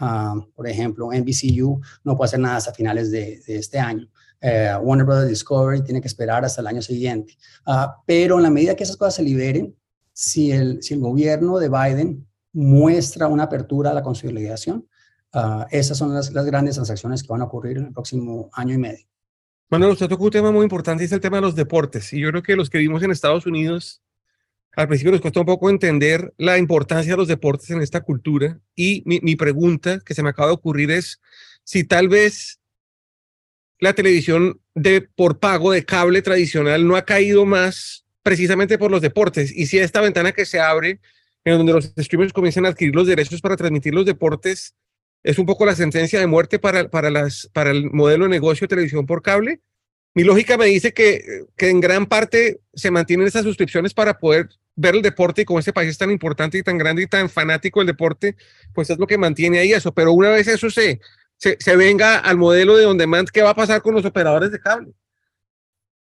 Uh, 0.00 0.50
por 0.54 0.68
ejemplo, 0.68 1.10
NBCU 1.12 1.80
no 2.04 2.16
puede 2.16 2.26
hacer 2.28 2.40
nada 2.40 2.56
hasta 2.56 2.72
finales 2.72 3.10
de, 3.10 3.42
este 3.46 3.78
año. 3.78 4.08
Uh, 4.42 4.78
Warner 4.82 5.06
Brothers 5.06 5.30
Discovery 5.30 5.82
tiene 5.82 6.00
que 6.00 6.08
esperar 6.08 6.44
hasta 6.44 6.60
el 6.60 6.66
año 6.66 6.82
siguiente. 6.82 7.36
Uh, 7.66 7.88
pero 8.06 8.36
en 8.36 8.42
la 8.42 8.50
medida 8.50 8.74
que 8.74 8.84
esas 8.84 8.96
cosas 8.96 9.14
se 9.14 9.22
liberen, 9.22 9.74
si 10.12 10.50
el, 10.52 10.82
si 10.82 10.94
el 10.94 11.00
gobierno 11.00 11.58
de 11.58 11.68
Biden 11.68 12.26
muestra 12.52 13.28
una 13.28 13.44
apertura 13.44 13.90
a 13.90 13.94
la 13.94 14.02
consolidación, 14.02 14.86
esas 15.70 15.98
son 15.98 16.14
las, 16.14 16.32
las, 16.32 16.46
grandes 16.46 16.76
transacciones 16.76 17.22
que 17.22 17.28
van 17.28 17.42
a 17.42 17.44
ocurrir 17.44 17.78
en 17.78 17.86
el 17.86 17.92
próximo 17.92 18.48
año 18.52 18.74
y 18.74 18.78
medio. 18.78 19.06
Manuel, 19.68 19.92
usted 19.92 20.08
tocó 20.08 20.24
un 20.24 20.30
tema 20.30 20.52
muy 20.52 20.62
importante, 20.62 21.04
es 21.04 21.12
el 21.12 21.20
tema 21.20 21.38
de 21.38 21.42
los 21.42 21.56
deportes. 21.56 22.12
Y 22.12 22.20
yo 22.20 22.30
creo 22.30 22.42
que 22.42 22.56
los 22.56 22.70
que 22.70 22.78
vivimos 22.78 23.02
en 23.02 23.10
Estados 23.10 23.46
Unidos 23.46 24.02
al 24.76 24.88
principio 24.88 25.12
nos 25.12 25.22
costó 25.22 25.40
un 25.40 25.46
poco 25.46 25.70
entender 25.70 26.34
la 26.36 26.58
importancia 26.58 27.12
de 27.12 27.16
los 27.16 27.28
deportes 27.28 27.70
en 27.70 27.80
esta 27.80 28.02
cultura 28.02 28.60
y 28.74 29.02
mi, 29.06 29.20
mi, 29.20 29.34
pregunta 29.34 30.00
que 30.04 30.14
se 30.14 30.22
me 30.22 30.28
acaba 30.28 30.48
de 30.48 30.54
ocurrir 30.54 30.90
es 30.90 31.20
si 31.64 31.82
tal 31.82 32.08
vez 32.08 32.60
la 33.80 33.94
televisión 33.94 34.60
de 34.74 35.00
por 35.00 35.38
pago 35.38 35.72
de 35.72 35.84
cable 35.84 36.20
tradicional 36.20 36.86
no 36.86 36.94
ha 36.94 37.06
caído 37.06 37.46
más 37.46 38.04
precisamente 38.22 38.76
por 38.76 38.90
los 38.90 39.00
deportes 39.00 39.50
y 39.50 39.66
si 39.66 39.78
esta 39.78 40.02
ventana 40.02 40.32
que 40.32 40.44
se 40.44 40.60
abre 40.60 41.00
en 41.44 41.56
donde 41.56 41.72
los 41.72 41.92
streamers 41.98 42.34
comienzan 42.34 42.66
a 42.66 42.68
adquirir 42.68 42.94
los 42.94 43.06
derechos 43.06 43.40
para 43.40 43.56
transmitir 43.56 43.94
los 43.94 44.04
deportes 44.04 44.74
es 45.26 45.40
un 45.40 45.46
poco 45.46 45.66
la 45.66 45.74
sentencia 45.74 46.20
de 46.20 46.28
muerte 46.28 46.60
para, 46.60 46.88
para, 46.88 47.10
las, 47.10 47.50
para 47.52 47.72
el 47.72 47.90
modelo 47.90 48.24
de 48.24 48.30
negocio 48.30 48.64
de 48.64 48.68
televisión 48.68 49.06
por 49.06 49.22
cable. 49.22 49.60
Mi 50.14 50.22
lógica 50.22 50.56
me 50.56 50.66
dice 50.66 50.94
que, 50.94 51.20
que 51.56 51.68
en 51.68 51.80
gran 51.80 52.06
parte 52.06 52.60
se 52.72 52.92
mantienen 52.92 53.26
esas 53.26 53.42
suscripciones 53.42 53.92
para 53.92 54.18
poder 54.18 54.48
ver 54.76 54.94
el 54.94 55.02
deporte 55.02 55.42
y 55.42 55.44
como 55.44 55.58
este 55.58 55.72
país 55.72 55.90
es 55.90 55.98
tan 55.98 56.12
importante 56.12 56.58
y 56.58 56.62
tan 56.62 56.78
grande 56.78 57.02
y 57.02 57.06
tan 57.08 57.28
fanático 57.28 57.80
del 57.80 57.88
deporte, 57.88 58.36
pues 58.72 58.88
es 58.88 58.98
lo 58.98 59.06
que 59.08 59.18
mantiene 59.18 59.58
ahí 59.58 59.72
eso. 59.72 59.92
Pero 59.92 60.12
una 60.12 60.30
vez 60.30 60.46
eso 60.46 60.70
se, 60.70 61.00
se, 61.36 61.56
se 61.58 61.76
venga 61.76 62.18
al 62.18 62.36
modelo 62.36 62.76
de 62.76 62.86
on 62.86 62.96
demand, 62.96 63.28
¿qué 63.28 63.42
va 63.42 63.50
a 63.50 63.56
pasar 63.56 63.82
con 63.82 63.94
los 63.94 64.04
operadores 64.04 64.52
de 64.52 64.60
cable? 64.60 64.92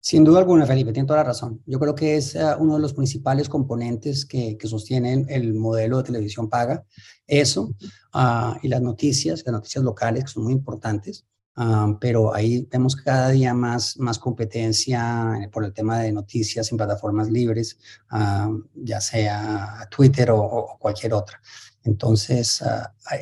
Sin 0.01 0.25
duda 0.25 0.39
alguna, 0.39 0.65
Felipe, 0.65 0.93
tiene 0.93 1.07
toda 1.07 1.19
la 1.19 1.25
razón. 1.25 1.61
Yo 1.67 1.79
creo 1.81 1.95
que 1.95 2.17
es 2.17 2.35
uh, 2.37 2.57
uno 2.61 2.77
de 2.77 2.81
los 2.81 2.95
principales 2.95 3.49
componentes 3.49 4.25
que, 4.25 4.57
sostienen 4.65 5.27
el 5.29 5.55
modelo 5.55 5.99
de 5.99 6.05
televisión 6.05 6.49
paga. 6.49 6.85
Eso 7.27 7.75
uh, 8.15 8.55
y 8.63 8.69
las 8.69 8.81
noticias, 8.81 9.43
las 9.45 9.53
noticias 9.53 9.85
locales, 9.85 10.25
que 10.25 10.31
son 10.31 10.45
muy 10.45 10.53
importantes. 10.53 11.25
Um, 11.57 11.99
pero 11.99 12.33
ahí 12.33 12.69
vemos 12.71 12.95
cada 12.95 13.31
día 13.31 13.53
más, 13.53 13.99
más 13.99 14.21
competencia 14.21 15.51
por 15.51 15.65
el 15.65 15.73
tema 15.73 15.99
de 15.99 16.13
noticias 16.13 16.71
en 16.71 16.79
plataformas 16.79 17.29
libres, 17.29 17.77
um, 18.13 18.63
ya 18.77 19.01
sea 19.01 19.89
Twitter 19.91 20.31
o, 20.31 20.77
cualquier 20.79 21.15
otra. 21.15 21.41
Entonces, 21.83 22.63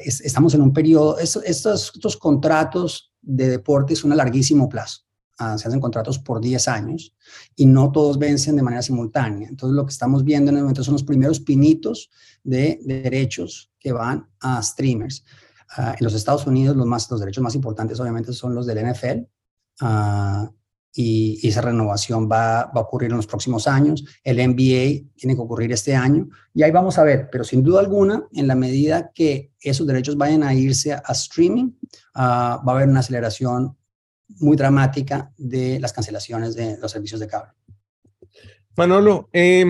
es, 0.05 0.21
estamos 0.21 0.53
en 0.53 0.61
un 0.61 0.73
periodo, 0.75 1.19
estos, 1.19 1.45
estos, 1.45 1.93
estos, 1.95 2.17
contratos 2.19 3.15
de 3.23 3.49
deporte 3.49 3.97
son 3.97 4.13
a 4.13 4.17
larguísimo 4.17 4.69
plazo. 4.69 5.06
Uh, 5.39 5.59
se 5.59 5.69
hacen 5.69 5.81
contratos 5.81 6.19
por 6.19 6.41
10 6.41 6.67
años 6.69 7.15
y 7.55 7.67
no 7.67 7.93
todos 7.93 8.19
vencen 8.19 8.57
de 8.57 8.63
manera 8.63 8.81
simultánea. 8.81 9.49
Entonces, 9.49 9.77
lo 9.77 9.85
que 9.85 9.93
estamos 9.93 10.25
viendo 10.25 10.51
en 10.51 10.57
el 10.57 10.63
momento 10.63 10.83
son 10.83 10.95
los 10.95 11.05
primeros 11.05 11.41
pinitos 11.41 12.11
de, 12.43 12.81
de 12.83 13.03
derechos 13.03 13.71
que 13.79 13.93
van 13.93 14.27
a 14.41 14.63
streamers. 14.63 15.25
Uh, 15.77 15.91
en 15.91 16.05
los 16.05 16.15
Estados 16.15 16.47
Unidos 16.47 16.77
los, 16.77 16.87
más, 16.87 17.11
los 17.11 17.21
derechos 17.21 17.43
más 17.43 17.55
importantes 17.55 17.99
obviamente 17.99 18.33
son 18.33 18.55
los 18.55 18.67
del 18.67 18.87
NFL 18.87 19.27
uh, 19.83 20.49
y, 20.93 21.47
esa 21.47 21.61
renovación 21.61 22.31
va, 22.31 22.61
a 22.61 22.81
ocurrir 22.81 23.11
en 23.11 23.17
los 23.17 23.27
próximos 23.27 23.67
años. 23.67 24.05
El 24.23 24.37
NBA 24.37 25.11
tiene 25.17 25.35
que 25.35 25.41
ocurrir 25.41 25.73
este 25.73 25.95
año 25.95 26.29
y 26.55 26.63
ahí 26.63 26.71
vamos 26.71 26.99
a 26.99 27.03
ver, 27.03 27.29
pero 27.31 27.45
sin 27.45 27.63
duda 27.63 27.81
alguna, 27.81 28.25
en 28.33 28.47
la 28.47 28.55
medida 28.55 29.11
que 29.13 29.53
esos 29.61 29.87
derechos 29.87 30.17
vayan 30.17 30.45
a 30.45 30.55
irse 30.55 30.93
a, 30.93 31.03
streaming, 31.09 31.73
va 32.17 32.55
a 32.55 32.71
haber 32.71 32.89
una 32.89 33.01
aceleración 33.01 33.76
muy 34.29 34.57
dramática 34.57 35.33
de 35.37 35.79
las 35.81 35.93
cancelaciones 35.93 36.55
de 36.55 36.79
los 36.79 36.93
servicios 36.93 37.21
de 37.21 37.29
cable. 37.29 37.53
Manolo, 38.77 39.29
eh, 39.33 39.65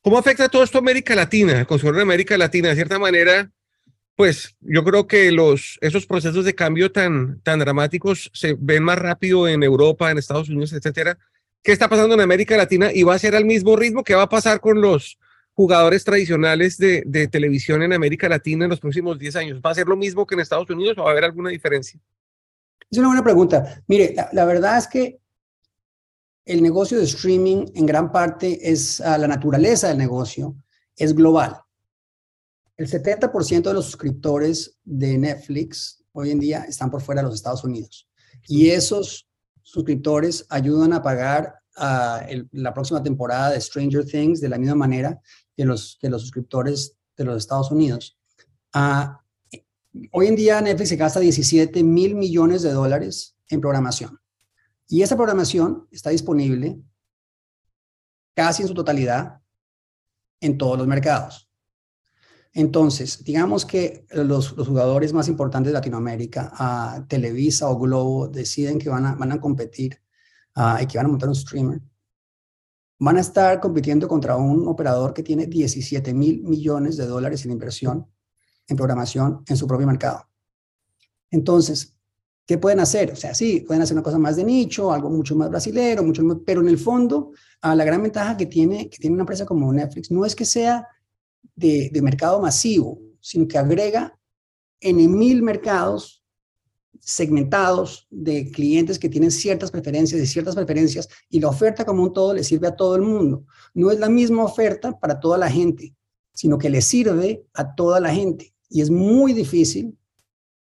¿cómo 0.00 0.18
afecta 0.18 0.48
todo 0.48 0.62
esto 0.62 0.78
a 0.78 0.80
América 0.80 1.14
Latina, 1.14 1.60
el 1.60 1.66
consumidor 1.66 1.96
de 1.96 2.02
América 2.02 2.38
Latina? 2.38 2.68
De 2.68 2.74
cierta 2.74 2.98
manera, 2.98 3.50
pues 4.14 4.56
yo 4.60 4.82
creo 4.82 5.06
que 5.06 5.30
los, 5.30 5.78
esos 5.82 6.06
procesos 6.06 6.44
de 6.44 6.54
cambio 6.54 6.90
tan, 6.90 7.40
tan 7.42 7.58
dramáticos 7.58 8.30
se 8.32 8.56
ven 8.58 8.82
más 8.82 8.98
rápido 8.98 9.46
en 9.46 9.62
Europa, 9.62 10.10
en 10.10 10.18
Estados 10.18 10.48
Unidos, 10.48 10.72
etcétera. 10.72 11.18
¿Qué 11.62 11.72
está 11.72 11.88
pasando 11.88 12.14
en 12.14 12.22
América 12.22 12.56
Latina? 12.56 12.90
Y 12.92 13.02
va 13.02 13.14
a 13.14 13.18
ser 13.18 13.34
al 13.34 13.44
mismo 13.44 13.76
ritmo 13.76 14.02
que 14.02 14.14
va 14.14 14.22
a 14.22 14.28
pasar 14.28 14.60
con 14.60 14.80
los 14.80 15.18
jugadores 15.52 16.04
tradicionales 16.04 16.78
de, 16.78 17.02
de 17.04 17.28
televisión 17.28 17.82
en 17.82 17.92
América 17.92 18.28
Latina 18.28 18.64
en 18.64 18.70
los 18.70 18.80
próximos 18.80 19.18
10 19.18 19.36
años. 19.36 19.60
¿Va 19.64 19.70
a 19.70 19.74
ser 19.74 19.86
lo 19.86 19.96
mismo 19.96 20.26
que 20.26 20.34
en 20.34 20.40
Estados 20.40 20.70
Unidos 20.70 20.96
o 20.96 21.02
va 21.02 21.08
a 21.08 21.12
haber 21.12 21.24
alguna 21.24 21.50
diferencia? 21.50 22.00
Es 22.90 22.98
una 22.98 23.08
buena 23.08 23.24
pregunta. 23.24 23.82
Mire, 23.86 24.14
la, 24.14 24.28
la 24.32 24.44
verdad 24.44 24.78
es 24.78 24.86
que 24.86 25.20
el 26.44 26.62
negocio 26.62 26.98
de 26.98 27.04
streaming 27.04 27.66
en 27.74 27.86
gran 27.86 28.12
parte 28.12 28.70
es 28.70 29.00
uh, 29.00 29.18
la 29.18 29.26
naturaleza 29.26 29.88
del 29.88 29.98
negocio, 29.98 30.56
es 30.96 31.14
global 31.14 31.60
el 32.76 32.88
70% 32.88 33.62
de 33.62 33.74
los 33.74 33.86
suscriptores 33.86 34.78
de 34.84 35.16
Netflix 35.16 36.04
hoy 36.12 36.30
en 36.30 36.40
día 36.40 36.64
están 36.64 36.90
por 36.90 37.00
fuera 37.00 37.22
de 37.22 37.26
los 37.26 37.34
Estados 37.34 37.64
Unidos. 37.64 38.08
Y 38.46 38.70
esos 38.70 39.28
suscriptores 39.62 40.46
ayudan 40.48 40.92
a 40.92 41.02
pagar 41.02 41.54
uh, 41.78 42.24
el, 42.28 42.48
la 42.52 42.74
próxima 42.74 43.02
temporada 43.02 43.50
de 43.50 43.60
Stranger 43.60 44.04
Things 44.04 44.40
de 44.40 44.48
la 44.48 44.58
misma 44.58 44.74
manera 44.74 45.18
que 45.56 45.64
los, 45.64 45.98
que 46.00 46.10
los 46.10 46.22
suscriptores 46.22 46.96
de 47.16 47.24
los 47.24 47.38
Estados 47.38 47.70
Unidos. 47.70 48.18
Uh, 48.74 49.16
hoy 50.12 50.26
en 50.26 50.36
día 50.36 50.60
Netflix 50.60 50.88
se 50.90 50.96
gasta 50.96 51.20
17 51.20 51.82
mil 51.82 52.14
millones 52.14 52.62
de 52.62 52.72
dólares 52.72 53.36
en 53.48 53.60
programación. 53.60 54.18
Y 54.88 55.02
esa 55.02 55.16
programación 55.16 55.88
está 55.90 56.10
disponible 56.10 56.80
casi 58.34 58.62
en 58.62 58.68
su 58.68 58.74
totalidad 58.74 59.40
en 60.40 60.58
todos 60.58 60.78
los 60.78 60.86
mercados. 60.86 61.50
Entonces, 62.52 63.22
digamos 63.22 63.66
que 63.66 64.06
los, 64.12 64.50
jugadores 64.52 65.12
más 65.12 65.28
importantes 65.28 65.70
de 65.70 65.74
Latinoamérica, 65.74 67.04
Televisa 67.08 67.68
o 67.68 67.78
Globo, 67.78 68.28
deciden 68.28 68.78
que 68.78 68.88
van 68.88 69.04
a, 69.04 69.40
competir 69.40 70.00
y 70.80 70.86
que 70.86 70.96
van 70.96 71.06
a 71.06 71.08
montar 71.10 71.28
un 71.28 71.34
streamer. 71.34 71.82
Van 72.98 73.18
a 73.18 73.20
estar 73.20 73.60
compitiendo 73.60 74.08
contra 74.08 74.36
un 74.36 74.66
operador 74.68 75.12
que 75.12 75.22
tiene 75.22 75.46
17 75.46 76.14
mil 76.14 76.44
millones 76.44 76.96
de 76.96 77.04
dólares 77.04 77.44
en 77.44 77.50
inversión 77.50 78.06
en 78.68 78.76
programación 78.76 79.42
en 79.46 79.56
su 79.56 79.66
propio 79.66 79.86
mercado. 79.86 80.26
Entonces, 81.30 81.94
¿qué 82.46 82.58
pueden 82.58 82.80
hacer? 82.80 83.12
O 83.12 83.16
sea, 83.16 83.34
sí, 83.34 83.60
pueden 83.60 83.82
hacer 83.82 83.94
una 83.94 84.02
cosa 84.02 84.18
más 84.18 84.36
de 84.36 84.44
nicho, 84.44 84.92
algo 84.92 85.10
mucho 85.10 85.34
más 85.36 85.50
brasilero, 85.50 86.02
mucho 86.02 86.22
más, 86.22 86.38
pero 86.44 86.60
en 86.60 86.68
el 86.68 86.78
fondo, 86.78 87.32
uh, 87.64 87.74
la 87.74 87.84
gran 87.84 88.02
ventaja 88.02 88.36
que 88.36 88.46
tiene, 88.46 88.88
que 88.88 88.98
tiene 88.98 89.14
una 89.14 89.22
empresa 89.22 89.44
como 89.44 89.72
Netflix 89.72 90.10
no 90.10 90.24
es 90.24 90.34
que 90.34 90.44
sea 90.44 90.86
de, 91.54 91.90
de 91.92 92.02
mercado 92.02 92.40
masivo, 92.40 92.98
sino 93.20 93.46
que 93.48 93.58
agrega 93.58 94.18
en 94.80 95.18
mil 95.18 95.42
mercados 95.42 96.22
segmentados 97.00 98.06
de 98.10 98.50
clientes 98.50 98.98
que 98.98 99.08
tienen 99.08 99.30
ciertas 99.30 99.70
preferencias 99.70 100.20
y 100.20 100.26
ciertas 100.26 100.56
preferencias 100.56 101.08
y 101.30 101.38
la 101.38 101.48
oferta 101.48 101.84
como 101.84 102.02
un 102.02 102.12
todo 102.12 102.34
le 102.34 102.42
sirve 102.42 102.66
a 102.66 102.74
todo 102.74 102.96
el 102.96 103.02
mundo. 103.02 103.44
No 103.74 103.90
es 103.90 104.00
la 104.00 104.08
misma 104.08 104.44
oferta 104.44 104.98
para 104.98 105.20
toda 105.20 105.38
la 105.38 105.48
gente, 105.48 105.94
sino 106.32 106.58
que 106.58 106.68
le 106.68 106.82
sirve 106.82 107.46
a 107.54 107.74
toda 107.74 108.00
la 108.00 108.12
gente. 108.12 108.55
Y 108.68 108.80
es 108.80 108.90
muy 108.90 109.32
difícil 109.32 109.96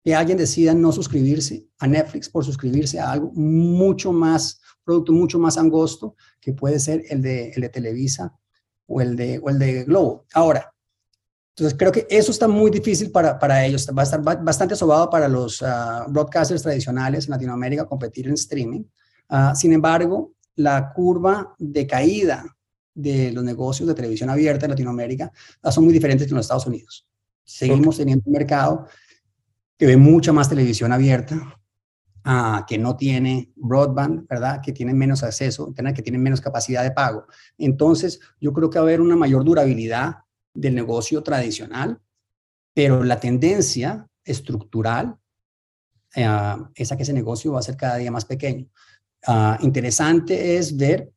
que 0.03 0.15
alguien 0.15 0.39
decida 0.39 0.75
no 0.75 0.93
suscribirse 0.93 1.67
a 1.79 1.87
Netflix 1.87 2.29
por 2.29 2.45
suscribirse 2.45 2.99
a 2.99 3.11
algo 3.11 3.33
mucho 3.33 4.13
más, 4.13 4.61
producto 4.85 5.13
mucho 5.13 5.39
más 5.39 5.59
angosto 5.59 6.17
que 6.41 6.53
puede 6.53 6.79
ser 6.79 7.05
el 7.11 7.21
de, 7.21 7.51
el 7.51 7.63
de 7.63 7.69
Televisa 7.69 8.35
o 8.87 9.01
el 9.01 9.17
de, 9.17 9.39
o 9.39 9.51
el 9.51 9.59
de 9.59 9.85
Globo. 9.85 10.27
Ahora, 10.33 10.73
entonces 11.55 11.77
creo 11.79 11.93
que 11.93 12.07
eso 12.09 12.31
está 12.31 12.49
muy 12.49 12.71
difícil 12.71 13.11
para, 13.11 13.39
para 13.39 13.65
ellos, 13.67 13.87
va 13.97 14.03
a 14.03 14.05
estar 14.05 14.23
bastante 14.23 14.75
sobado 14.77 15.11
para 15.11 15.29
los 15.29 15.63
ah, 15.63 16.07
broadcasters 16.09 16.63
tradicionales 16.63 17.27
en 17.27 17.33
Latinoamérica 17.33 17.87
competir 17.87 18.29
en 18.29 18.35
streaming. 18.35 18.85
Ah, 19.29 19.55
sin 19.55 19.73
embargo, 19.73 20.33
la 20.57 20.93
curva 20.95 21.55
de 21.59 21.87
caída 21.87 22.45
de 22.95 23.33
los 23.33 23.45
negocios 23.45 23.89
de 23.89 23.95
televisión 23.95 24.31
abierta 24.31 24.67
en 24.67 24.71
Latinoamérica 24.71 25.31
son 25.71 25.85
muy 25.85 25.93
diferentes 25.93 26.27
que 26.27 26.31
en 26.31 26.37
los 26.37 26.47
Estados 26.47 26.67
Unidos. 26.67 27.07
Seguimos 27.45 27.97
teniendo 27.97 28.25
un 28.27 28.33
mercado 28.33 28.87
que 29.77 29.87
ve 29.87 29.97
mucha 29.97 30.33
más 30.33 30.49
televisión 30.49 30.93
abierta, 30.93 31.57
que 32.67 32.79
no 32.79 32.97
tiene 32.97 33.51
broadband, 33.57 34.29
¿verdad? 34.29 34.61
Que 34.63 34.73
tiene 34.73 34.93
menos 34.93 35.23
acceso, 35.23 35.73
que 35.75 36.03
tiene 36.03 36.19
menos 36.19 36.41
capacidad 36.41 36.83
de 36.83 36.91
pago. 36.91 37.27
Entonces, 37.57 38.21
yo 38.41 38.53
creo 38.53 38.69
que 38.69 38.79
va 38.79 38.85
a 38.85 38.89
haber 38.89 39.01
una 39.01 39.17
mayor 39.17 39.45
durabilidad 39.45 40.17
del 40.53 40.75
negocio 40.75 41.23
tradicional, 41.23 42.01
pero 42.75 43.03
la 43.05 43.19
tendencia 43.19 44.07
estructural 44.25 45.17
eh, 46.15 46.57
es 46.75 46.93
a 46.93 46.97
que 46.97 47.03
ese 47.03 47.13
negocio 47.13 47.53
va 47.53 47.61
a 47.61 47.63
ser 47.63 47.77
cada 47.77 47.97
día 47.97 48.11
más 48.11 48.25
pequeño. 48.25 48.67
Ah, 49.27 49.59
interesante 49.63 50.57
es 50.57 50.77
ver 50.77 51.13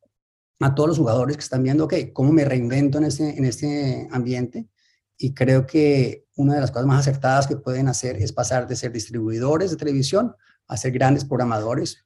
a 0.60 0.74
todos 0.74 0.90
los 0.90 0.98
jugadores 0.98 1.36
que 1.36 1.42
están 1.42 1.62
viendo, 1.62 1.84
ok, 1.84 1.94
¿cómo 2.12 2.32
me 2.32 2.44
reinvento 2.44 2.98
en 2.98 3.04
este, 3.04 3.36
en 3.36 3.44
este 3.44 4.08
ambiente? 4.10 4.68
Y 5.16 5.34
creo 5.34 5.66
que 5.66 6.26
una 6.36 6.54
de 6.54 6.60
las 6.60 6.70
cosas 6.70 6.86
más 6.86 7.00
acertadas 7.00 7.46
que 7.46 7.56
pueden 7.56 7.88
hacer 7.88 8.16
es 8.16 8.32
pasar 8.32 8.66
de 8.66 8.76
ser 8.76 8.92
distribuidores 8.92 9.70
de 9.70 9.76
televisión 9.76 10.34
a 10.66 10.76
ser 10.76 10.92
grandes 10.92 11.24
programadores 11.24 12.04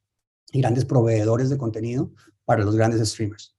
y 0.52 0.60
grandes 0.60 0.84
proveedores 0.84 1.50
de 1.50 1.58
contenido 1.58 2.12
para 2.44 2.64
los 2.64 2.76
grandes 2.76 3.06
streamers. 3.08 3.54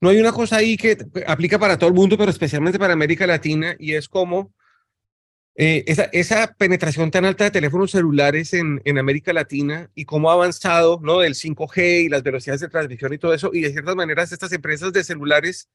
No 0.00 0.08
hay 0.08 0.18
una 0.18 0.32
cosa 0.32 0.56
ahí 0.56 0.76
que 0.76 0.96
aplica 1.26 1.58
para 1.58 1.76
todo 1.76 1.88
el 1.88 1.94
mundo, 1.94 2.16
pero 2.16 2.30
especialmente 2.30 2.78
para 2.78 2.94
América 2.94 3.26
Latina, 3.26 3.76
y 3.78 3.92
es 3.92 4.08
como 4.08 4.54
eh, 5.56 5.84
esa, 5.86 6.04
esa, 6.04 6.54
penetración 6.54 7.10
tan 7.10 7.26
alta 7.26 7.44
de 7.44 7.50
teléfonos 7.50 7.90
celulares 7.90 8.54
en, 8.54 8.80
en, 8.84 8.98
América 8.98 9.32
Latina 9.32 9.90
y 9.94 10.06
cómo 10.06 10.30
ha 10.30 10.34
avanzado, 10.34 11.00
¿no? 11.02 11.18
Del 11.18 11.34
5G 11.34 12.04
y 12.04 12.08
las 12.08 12.22
velocidades 12.22 12.62
de 12.62 12.68
transmisión 12.68 13.12
y 13.12 13.18
todo 13.18 13.34
eso, 13.34 13.50
y 13.52 13.60
de 13.60 13.70
ciertas 13.70 13.94
maneras 13.94 14.32
estas 14.32 14.52
empresas 14.52 14.92
de 14.92 15.04
celulares 15.04 15.68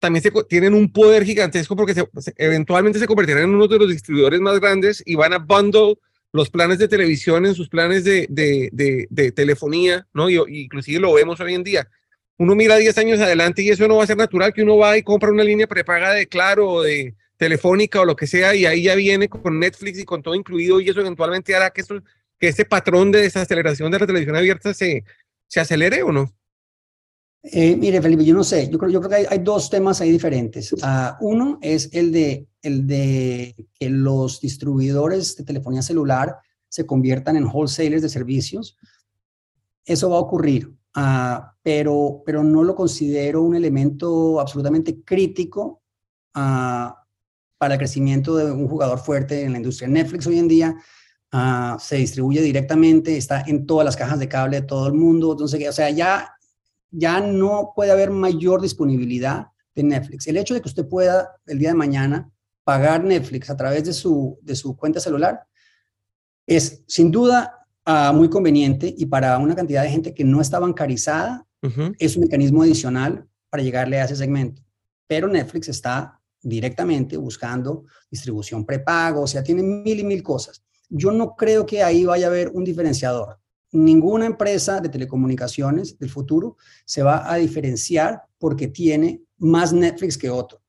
también 0.00 0.24
tienen 0.48 0.74
un 0.74 0.92
poder 0.92 1.24
gigantesco 1.24 1.76
porque 1.76 1.94
eventualmente 2.36 2.98
se 2.98 3.06
convertirán 3.06 3.44
en 3.44 3.54
uno 3.54 3.68
de 3.68 3.78
los 3.78 3.88
distribuidores 3.88 4.40
más 4.40 4.58
grandes 4.58 5.02
y 5.06 5.14
van 5.14 5.32
a 5.32 5.38
bundle 5.38 5.94
los 6.32 6.50
planes 6.50 6.78
de 6.78 6.88
televisión 6.88 7.46
en 7.46 7.54
sus 7.54 7.68
planes 7.68 8.04
de, 8.04 8.26
de, 8.28 9.32
telefonía, 9.32 10.06
¿no? 10.12 10.28
Y, 10.30 10.36
inclusive 10.62 11.00
lo 11.00 11.14
vemos 11.14 11.38
hoy 11.40 11.54
en 11.54 11.64
día 11.64 11.88
uno 12.40 12.54
mira 12.54 12.76
10 12.76 12.96
años 12.96 13.20
adelante 13.20 13.60
y 13.60 13.68
eso 13.68 13.86
no 13.86 13.96
va 13.96 14.04
a 14.04 14.06
ser 14.06 14.16
natural 14.16 14.54
que 14.54 14.62
uno 14.62 14.78
va 14.78 14.96
y 14.96 15.02
compra 15.02 15.30
una 15.30 15.44
línea 15.44 15.66
prepaga 15.66 16.14
de 16.14 16.26
Claro 16.26 16.70
o 16.70 16.82
de 16.82 17.14
Telefónica 17.36 18.00
o 18.00 18.06
lo 18.06 18.16
que 18.16 18.26
sea 18.26 18.54
y 18.54 18.64
ahí 18.64 18.84
ya 18.84 18.94
viene 18.94 19.28
con 19.28 19.60
Netflix 19.60 19.98
y 19.98 20.06
con 20.06 20.22
todo 20.22 20.34
incluido 20.34 20.80
y 20.80 20.88
eso 20.88 21.00
eventualmente 21.00 21.54
hará 21.54 21.68
que, 21.68 21.82
esto, 21.82 22.02
que 22.38 22.48
ese 22.48 22.64
patrón 22.64 23.12
de 23.12 23.20
desaceleración 23.20 23.90
de 23.90 23.98
la 23.98 24.06
televisión 24.06 24.36
abierta 24.36 24.72
se, 24.72 25.04
se 25.48 25.60
acelere 25.60 26.02
o 26.02 26.12
no. 26.12 26.32
Eh, 27.42 27.74
mire, 27.76 28.02
Felipe, 28.02 28.24
yo 28.24 28.34
no 28.34 28.44
sé, 28.44 28.68
yo 28.68 28.78
creo, 28.78 28.90
yo 28.90 29.00
creo 29.00 29.10
que 29.10 29.16
hay, 29.16 29.26
hay 29.28 29.38
dos 29.38 29.70
temas 29.70 30.00
ahí 30.00 30.10
diferentes. 30.10 30.72
Uh, 30.72 31.14
uno 31.20 31.58
es 31.62 31.88
el 31.92 32.12
de, 32.12 32.46
el 32.62 32.86
de 32.86 33.68
que 33.74 33.88
los 33.88 34.40
distribuidores 34.40 35.36
de 35.36 35.44
telefonía 35.44 35.82
celular 35.82 36.36
se 36.68 36.86
conviertan 36.86 37.36
en 37.36 37.46
wholesalers 37.46 38.02
de 38.02 38.08
servicios. 38.08 38.76
Eso 39.84 40.10
va 40.10 40.16
a 40.16 40.20
ocurrir. 40.20 40.74
Ah, 40.94 41.54
pero, 41.62 42.22
pero 42.26 42.42
no 42.42 42.64
lo 42.64 42.74
considero 42.74 43.42
un 43.42 43.54
elemento 43.54 44.40
absolutamente 44.40 45.02
crítico 45.04 45.82
ah, 46.34 47.04
para 47.58 47.74
el 47.74 47.78
crecimiento 47.78 48.36
de 48.36 48.50
un 48.50 48.68
jugador 48.68 48.98
fuerte 48.98 49.44
en 49.44 49.52
la 49.52 49.58
industria. 49.58 49.88
Netflix 49.88 50.26
hoy 50.26 50.38
en 50.38 50.48
día 50.48 50.76
ah, 51.30 51.76
se 51.80 51.96
distribuye 51.96 52.42
directamente, 52.42 53.16
está 53.16 53.44
en 53.46 53.66
todas 53.66 53.84
las 53.84 53.96
cajas 53.96 54.18
de 54.18 54.28
cable 54.28 54.60
de 54.60 54.66
todo 54.66 54.88
el 54.88 54.94
mundo, 54.94 55.32
entonces, 55.32 55.68
o 55.68 55.72
sea, 55.72 55.90
ya, 55.90 56.32
ya 56.90 57.20
no 57.20 57.72
puede 57.74 57.92
haber 57.92 58.10
mayor 58.10 58.60
disponibilidad 58.60 59.48
de 59.74 59.82
Netflix. 59.82 60.26
El 60.26 60.36
hecho 60.36 60.54
de 60.54 60.60
que 60.60 60.68
usted 60.68 60.88
pueda 60.88 61.36
el 61.46 61.58
día 61.58 61.68
de 61.70 61.74
mañana 61.74 62.30
pagar 62.64 63.04
Netflix 63.04 63.50
a 63.50 63.56
través 63.56 63.84
de 63.84 63.92
su, 63.92 64.38
de 64.42 64.54
su 64.56 64.76
cuenta 64.76 65.00
celular 65.00 65.44
es 66.46 66.82
sin 66.86 67.10
duda 67.10 67.56
muy 68.14 68.30
conveniente 68.30 68.94
y 68.96 69.06
para 69.06 69.36
una 69.38 69.54
cantidad 69.54 69.82
de 69.82 69.90
gente 69.90 70.14
que 70.14 70.24
no 70.24 70.40
está 70.40 70.58
bancarizada, 70.58 71.46
es 71.98 72.16
un 72.16 72.22
mecanismo 72.22 72.62
adicional 72.62 73.26
para 73.48 73.62
llegarle 73.62 74.00
a 74.00 74.04
ese 74.04 74.16
segmento. 74.16 74.62
Pero 75.06 75.26
Netflix 75.26 75.68
está 75.68 76.20
directamente 76.40 77.16
buscando 77.16 77.84
distribución 78.10 78.64
prepago, 78.64 79.22
o 79.22 79.26
sea, 79.26 79.42
tiene 79.42 79.62
mil 79.62 79.98
y 79.98 80.04
mil 80.04 80.22
cosas. 80.22 80.62
Yo 80.88 81.10
no 81.10 81.34
creo 81.34 81.66
que 81.66 81.82
ahí 81.82 82.04
vaya 82.04 82.26
a 82.26 82.30
haber 82.30 82.50
un 82.50 82.64
diferenciador. 82.64 83.38
Ninguna 83.72 84.26
empresa 84.26 84.80
de 84.80 84.88
telecomunicaciones 84.88 85.98
del 85.98 86.10
futuro 86.10 86.56
se 86.84 87.02
va 87.02 87.30
a 87.32 87.36
diferenciar 87.36 88.22
porque 88.38 88.68
tiene 88.68 89.22
más 89.38 89.72
Netflix 89.72 90.18
que 90.18 90.30
otro 90.30 90.60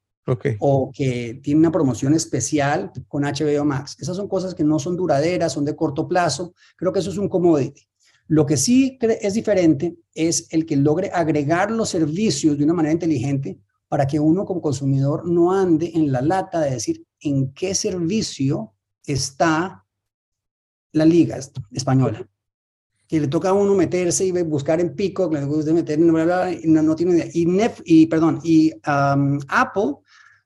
o 0.60 0.92
que 0.94 1.40
tiene 1.44 1.60
una 1.60 1.72
promoción 1.72 2.14
especial 2.14 2.92
con 3.08 3.24
HBO 3.24 3.66
Max. 3.66 3.98
Esas 4.00 4.16
son 4.16 4.28
cosas 4.28 4.54
que 4.54 4.64
no 4.64 4.80
son 4.80 4.96
duraderas, 4.96 5.54
son 5.54 5.66
de 5.66 5.76
corto 5.76 6.08
plazo. 6.08 6.54
Creo 6.78 6.94
que 6.94 7.00
eso 7.00 7.10
es 7.10 7.18
un 7.18 7.28
commodity. 7.28 7.88
Lo 8.28 8.46
que 8.46 8.56
sí 8.56 8.98
es 9.02 9.34
diferente 9.34 9.98
es 10.14 10.48
el 10.52 10.66
que 10.66 10.78
logre 10.78 11.12
agregar 11.14 11.70
los 11.70 11.90
servicios 11.90 12.58
de 12.58 12.64
una 12.64 12.74
manera 12.74 12.94
inteligente 12.94 13.60
para 13.90 14.08
que 14.08 14.22
uno 14.22 14.46
como 14.46 14.62
consumidor 14.62 15.28
no 15.28 15.52
ande 15.52 15.92
en 15.94 16.12
la 16.14 16.22
lata 16.22 16.62
de 16.62 16.72
decir 16.72 17.06
en 17.20 17.52
qué 17.54 17.76
servicio 17.76 18.74
está 19.06 19.86
la 20.94 21.04
liga 21.04 21.38
española. 21.72 22.26
Que 23.12 23.20
le 23.20 23.28
toca 23.28 23.50
a 23.50 23.54
uno 23.54 23.76
meterse 23.76 24.24
y 24.24 24.32
buscar 24.32 24.80
en 24.80 24.96
Pico, 24.96 25.30
le 25.30 25.44
gusta 25.44 25.74
meter 25.74 26.00
en 26.00 26.06
y 26.64 26.68
no, 26.68 26.96
tiene 26.96 27.16
idea. 27.16 27.28
Y, 27.34 28.04
y, 28.04 28.08
perdón, 28.08 28.40
y 28.42 28.72
Apple 28.84 29.96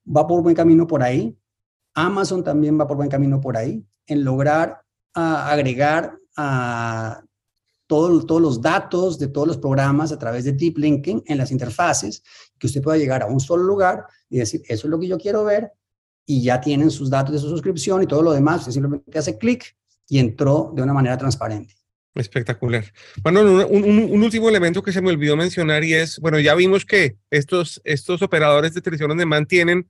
va 0.06 0.26
por 0.26 0.42
buen 0.42 0.56
camino 0.56 0.88
por 0.88 1.04
ahí. 1.04 1.38
Amazon 1.94 2.44
también 2.44 2.80
va 2.80 2.88
por 2.88 2.98
buen 2.98 3.08
camino 3.08 3.40
por 3.40 3.56
ahí, 3.56 3.86
en 4.08 4.24
lograr 4.24 4.82
ah, 5.14 5.52
agregar 5.52 6.18
a 6.36 7.24
todos 7.86 8.42
los 8.42 8.62
datos 8.62 9.20
de 9.20 9.28
todos 9.28 9.48
los 9.48 9.58
programas 9.58 10.12
a 10.12 10.18
través 10.18 10.44
de 10.46 10.54
deep 10.54 10.80
linking 10.80 11.22
en 11.28 11.38
las 11.38 11.52
interfaces, 11.52 12.24
que 12.58 12.66
usted 12.66 12.82
pueda 12.82 12.98
llegar 12.98 13.22
a 13.22 13.28
un 13.28 13.40
solo 13.40 13.64
lugar 13.64 14.08
y 14.28 14.40
decir, 14.40 14.64
eso 14.68 14.88
es 14.88 14.92
lo 14.92 15.00
que 15.00 15.08
yo 15.08 15.20
quiero 15.20 15.44
ver, 15.44 15.72
y 16.26 16.42
ya 16.42 16.60
tienen 16.60 16.90
sus 16.90 17.12
datos 17.12 17.34
de 17.34 17.40
su 17.40 17.48
suscripción 17.48 18.02
y 18.02 18.08
todo 18.08 18.24
lo 18.24 18.34
demás, 18.34 18.62
usted 18.62 18.72
simplemente 18.72 19.20
hace 19.20 19.38
clic 19.38 19.78
y 20.10 20.18
entró 20.18 20.72
de 20.76 20.82
una 20.82 20.94
manera 20.94 21.16
transparente. 21.18 21.76
Espectacular. 22.16 22.86
Bueno, 23.22 23.42
un, 23.68 24.24
último 24.24 24.48
elemento 24.48 24.82
que 24.82 24.94
se 24.94 25.02
me 25.02 25.10
olvidó 25.10 25.36
mencionar 25.36 25.84
y 25.84 25.94
es, 25.94 26.18
bueno, 26.20 26.40
ya 26.40 26.56
vimos 26.56 26.86
que 26.86 27.18
estos, 27.30 27.82
estos 27.84 28.22
operadores 28.22 28.74
de 28.74 28.82
televisión 28.82 29.10
donde 29.10 29.26
mantienen 29.26 29.90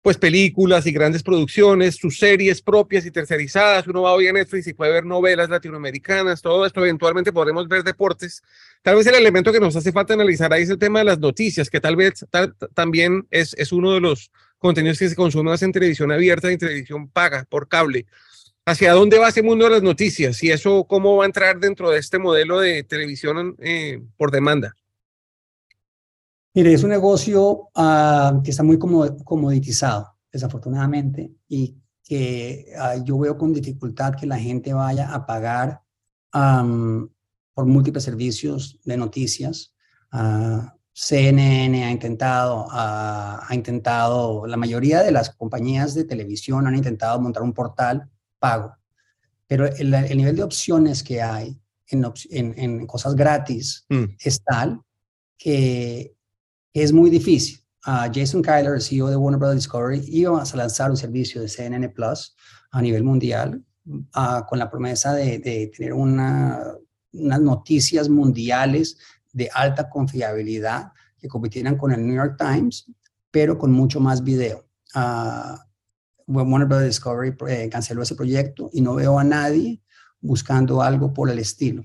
pues 0.00 0.16
películas 0.16 0.86
y 0.86 0.92
grandes 0.92 1.24
producciones, 1.24 1.96
sus 1.96 2.20
series 2.20 2.62
propias 2.62 3.04
y 3.06 3.10
tercerizadas. 3.10 3.88
Uno 3.88 4.02
va 4.02 4.12
hoy 4.12 4.28
a 4.28 4.32
Netflix 4.32 4.68
y 4.68 4.74
puede 4.74 4.92
ver 4.92 5.04
novelas 5.04 5.50
latinoamericanas, 5.50 6.40
todo 6.40 6.64
esto. 6.64 6.84
Eventualmente 6.84 7.32
podremos 7.32 7.66
ver 7.66 7.82
deportes. 7.82 8.40
Tal 8.82 8.94
vez 8.94 9.04
el 9.08 9.16
elemento 9.16 9.52
que 9.52 9.58
nos 9.58 9.74
hace 9.74 9.90
falta 9.90 10.14
analizar 10.14 10.52
ahí 10.52 10.62
es 10.62 10.70
el 10.70 10.78
tema 10.78 11.00
de 11.00 11.06
las 11.06 11.18
noticias, 11.18 11.68
que 11.68 11.80
tal 11.80 11.96
vez 11.96 12.24
también 12.74 13.26
es, 13.32 13.54
es 13.58 13.72
uno 13.72 13.94
de 13.94 14.00
los 14.00 14.30
contenidos 14.58 15.00
que 15.00 15.08
se 15.08 15.16
consumen 15.16 15.50
más 15.50 15.62
en 15.62 15.72
televisión 15.72 16.12
abierta 16.12 16.48
y 16.50 16.52
en 16.52 16.60
televisión 16.60 17.08
paga 17.08 17.44
por 17.50 17.66
cable. 17.66 18.06
¿Hacia 18.68 18.94
dónde 18.94 19.16
va 19.20 19.28
ese 19.28 19.44
mundo 19.44 19.64
de 19.64 19.70
las 19.70 19.82
noticias? 19.84 20.42
Y 20.42 20.50
eso, 20.50 20.84
¿cómo 20.88 21.16
va 21.16 21.22
a 21.22 21.26
entrar 21.26 21.60
dentro 21.60 21.88
de 21.88 22.00
este 22.00 22.18
modelo 22.18 22.58
de 22.58 22.82
televisión 22.82 23.54
eh, 23.60 24.02
por 24.16 24.32
demanda? 24.32 24.74
Mire, 26.52 26.72
es 26.72 26.82
un 26.82 26.90
negocio 26.90 27.68
ah, 27.76 28.40
que 28.42 28.50
está 28.50 28.64
muy 28.64 28.76
comoditizado, 28.76 30.16
desafortunadamente, 30.32 31.30
y 31.46 31.76
que 32.02 32.72
ah, 32.76 32.96
yo 33.04 33.16
veo 33.20 33.38
con 33.38 33.52
dificultad 33.52 34.16
que 34.16 34.26
la 34.26 34.36
gente 34.36 34.72
vaya 34.72 35.14
a 35.14 35.24
pagar 35.24 35.80
por 36.32 37.66
múltiples 37.66 38.02
servicios 38.02 38.80
de 38.84 38.96
noticias. 38.96 39.76
Ah, 40.10 40.74
CNN 40.92 41.84
ha 41.84 41.90
intentado, 41.92 42.66
ha 42.72 43.48
intentado, 43.52 44.44
la 44.44 44.56
mayoría 44.56 45.04
de 45.04 45.12
las 45.12 45.30
compañías 45.30 45.94
de 45.94 46.02
televisión 46.02 46.66
han 46.66 46.74
intentado 46.74 47.20
montar 47.20 47.44
un 47.44 47.52
portal 47.52 48.10
pago. 48.38 48.74
pero 49.46 49.66
el, 49.66 49.90
nivel 50.16 50.36
de 50.36 50.42
opciones 50.42 51.02
que 51.02 51.22
hay 51.22 51.58
en, 51.88 52.04
en, 52.30 52.86
cosas 52.86 53.14
gratis 53.14 53.84
mm. 53.88 54.04
es 54.18 54.42
tal 54.42 54.80
que 55.38 56.16
es 56.72 56.92
muy 56.92 57.10
difícil. 57.10 57.60
Jason 58.12 58.42
Kyler, 58.42 58.82
CEO 58.82 59.08
de 59.08 59.16
Warner 59.16 59.38
Bros. 59.38 59.54
Discovery, 59.54 60.02
iba 60.08 60.42
a 60.42 60.56
lanzar 60.56 60.90
un 60.90 60.96
servicio 60.96 61.40
de 61.40 61.48
CNN 61.48 61.88
Plus 61.90 62.34
a 62.72 62.82
nivel 62.82 63.04
mundial 63.04 63.64
con 64.48 64.58
la 64.58 64.68
promesa 64.68 65.14
de, 65.14 65.70
tener 65.76 65.92
unas 65.92 66.74
noticias 67.12 68.08
mundiales 68.08 68.98
de 69.32 69.48
alta 69.54 69.88
confiabilidad 69.88 70.92
que 71.18 71.28
compitieran 71.28 71.76
con 71.76 71.92
el 71.92 72.04
New 72.04 72.16
York 72.16 72.36
Times, 72.36 72.90
pero 73.30 73.56
con 73.56 73.70
mucho 73.70 74.00
más 74.00 74.22
video. 74.24 74.66
Warner 76.26 76.66
Bros. 76.66 76.82
Discovery 76.82 77.34
eh, 77.48 77.68
canceló 77.70 78.02
ese 78.02 78.14
proyecto 78.14 78.70
y 78.72 78.80
no 78.80 78.94
veo 78.94 79.18
a 79.18 79.24
nadie 79.24 79.80
buscando 80.20 80.82
algo 80.82 81.12
por 81.12 81.30
el 81.30 81.38
estilo. 81.38 81.84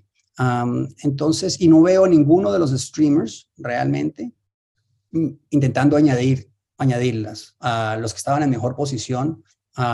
entonces, 1.03 1.59
y 1.61 1.67
no 1.67 1.81
veo 1.81 2.07
ninguno 2.07 2.51
de 2.51 2.59
los 2.59 2.71
streamers 2.71 3.49
realmente 3.57 4.33
intentando 5.49 5.97
añadir, 5.97 6.49
añadirlas. 6.77 7.55
A 7.59 7.97
los 7.99 8.13
que 8.13 8.17
estaban 8.17 8.41
en 8.41 8.49
mejor 8.49 8.75
posición, 8.75 9.43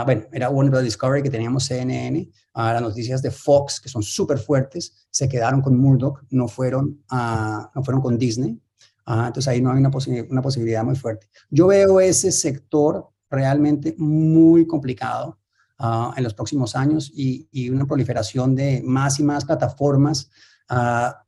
bueno, 0.06 0.26
era 0.32 0.50
Warner 0.50 0.72
Bros. 0.72 0.84
Discovery 0.84 1.24
que 1.24 1.30
teníamos 1.30 1.66
CNN, 1.66 2.32
a 2.54 2.74
las 2.74 2.82
noticias 2.82 3.22
de 3.22 3.32
Fox 3.32 3.80
que 3.80 3.90
son 3.90 4.02
súper 4.02 4.38
fuertes, 4.40 5.08
se 5.10 5.28
quedaron 5.28 5.62
con 5.62 5.78
Murdoch, 5.78 6.24
no 6.30 6.48
fueron, 6.48 7.04
no 7.12 7.84
fueron 7.84 8.02
con 8.02 8.18
Disney. 8.18 8.60
entonces 9.06 9.48
ahí 9.48 9.62
no 9.62 9.72
hay 9.72 9.80
una, 9.80 9.92
una 10.30 10.42
posibilidad 10.42 10.84
muy 10.84 10.96
fuerte. 10.96 11.28
Yo 11.50 11.68
veo 11.68 12.00
ese 12.00 12.32
sector 12.32 13.10
realmente 13.30 13.96
muy 13.98 14.66
complicado 14.66 15.40
ah, 15.80 16.14
en 16.16 16.24
los 16.24 16.34
próximos 16.34 16.76
años 16.76 17.12
y, 17.14 17.70
una 17.70 17.86
proliferación 17.86 18.56
de 18.56 18.82
más 18.84 19.20
y 19.20 19.24
más 19.24 19.46
plataformas 19.46 20.30
ah, 20.70 21.24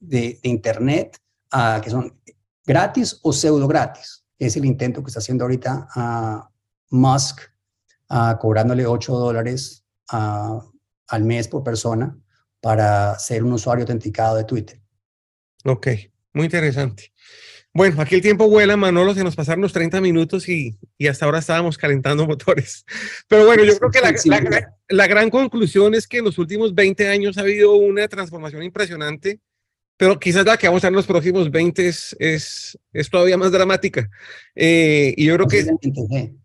de, 0.00 0.38
Internet 0.42 1.18
ah, 1.50 1.80
que 1.82 1.90
son 1.90 2.18
gratis 2.64 3.18
o 3.22 3.32
pseudo 3.32 3.68
gratis. 3.68 4.24
Es 4.38 4.56
el 4.56 4.64
intento 4.64 5.02
que 5.02 5.08
está 5.08 5.20
haciendo 5.20 5.44
ahorita 5.44 6.50
Musk, 6.90 7.42
cobrándole 8.40 8.86
8 8.86 9.16
dólares 9.16 9.84
al 10.08 11.24
mes 11.24 11.46
por 11.46 11.62
persona 11.62 12.18
para 12.60 13.16
ser 13.18 13.44
un 13.44 13.52
usuario 13.52 13.84
autenticado 13.84 14.36
de 14.36 14.44
Twitter. 14.44 14.80
Ok, 15.64 15.88
muy 16.32 16.46
interesante. 16.46 17.12
Bueno, 17.74 18.02
aquí 18.02 18.16
el 18.16 18.20
tiempo 18.20 18.48
vuela, 18.48 18.76
Manolo, 18.76 19.14
se 19.14 19.24
nos 19.24 19.34
pasaron 19.34 19.62
los 19.62 19.72
30 19.72 20.02
minutos 20.02 20.46
y, 20.46 20.76
y 20.98 21.06
hasta 21.06 21.24
ahora 21.24 21.38
estábamos 21.38 21.78
calentando 21.78 22.26
motores. 22.28 22.84
Pero 23.28 23.46
bueno, 23.46 23.64
yo 23.64 23.78
creo 23.78 23.90
que 23.90 24.00
la, 24.00 24.74
la, 24.88 25.06
gran 25.06 25.30
conclusión 25.30 25.94
es 25.94 26.06
que 26.06 26.18
en 26.18 26.24
los 26.26 26.36
últimos 26.38 26.74
20 26.74 27.08
años 27.08 27.38
ha 27.38 27.42
habido 27.42 27.74
una 27.74 28.06
transformación 28.08 28.62
impresionante, 28.62 29.40
pero 29.96 30.18
quizás 30.18 30.44
la 30.44 30.58
que 30.58 30.66
vamos 30.66 30.84
a 30.84 30.88
ver 30.88 30.92
en 30.92 30.96
los 30.96 31.06
próximos 31.06 31.50
20 31.50 31.88
es, 31.88 32.14
es, 32.18 32.78
es 32.92 33.08
todavía 33.08 33.38
más 33.38 33.52
dramática. 33.52 34.10
Eh, 34.54 35.14
y 35.16 35.24
yo 35.24 35.36
creo 35.36 35.46
que, 35.46 35.64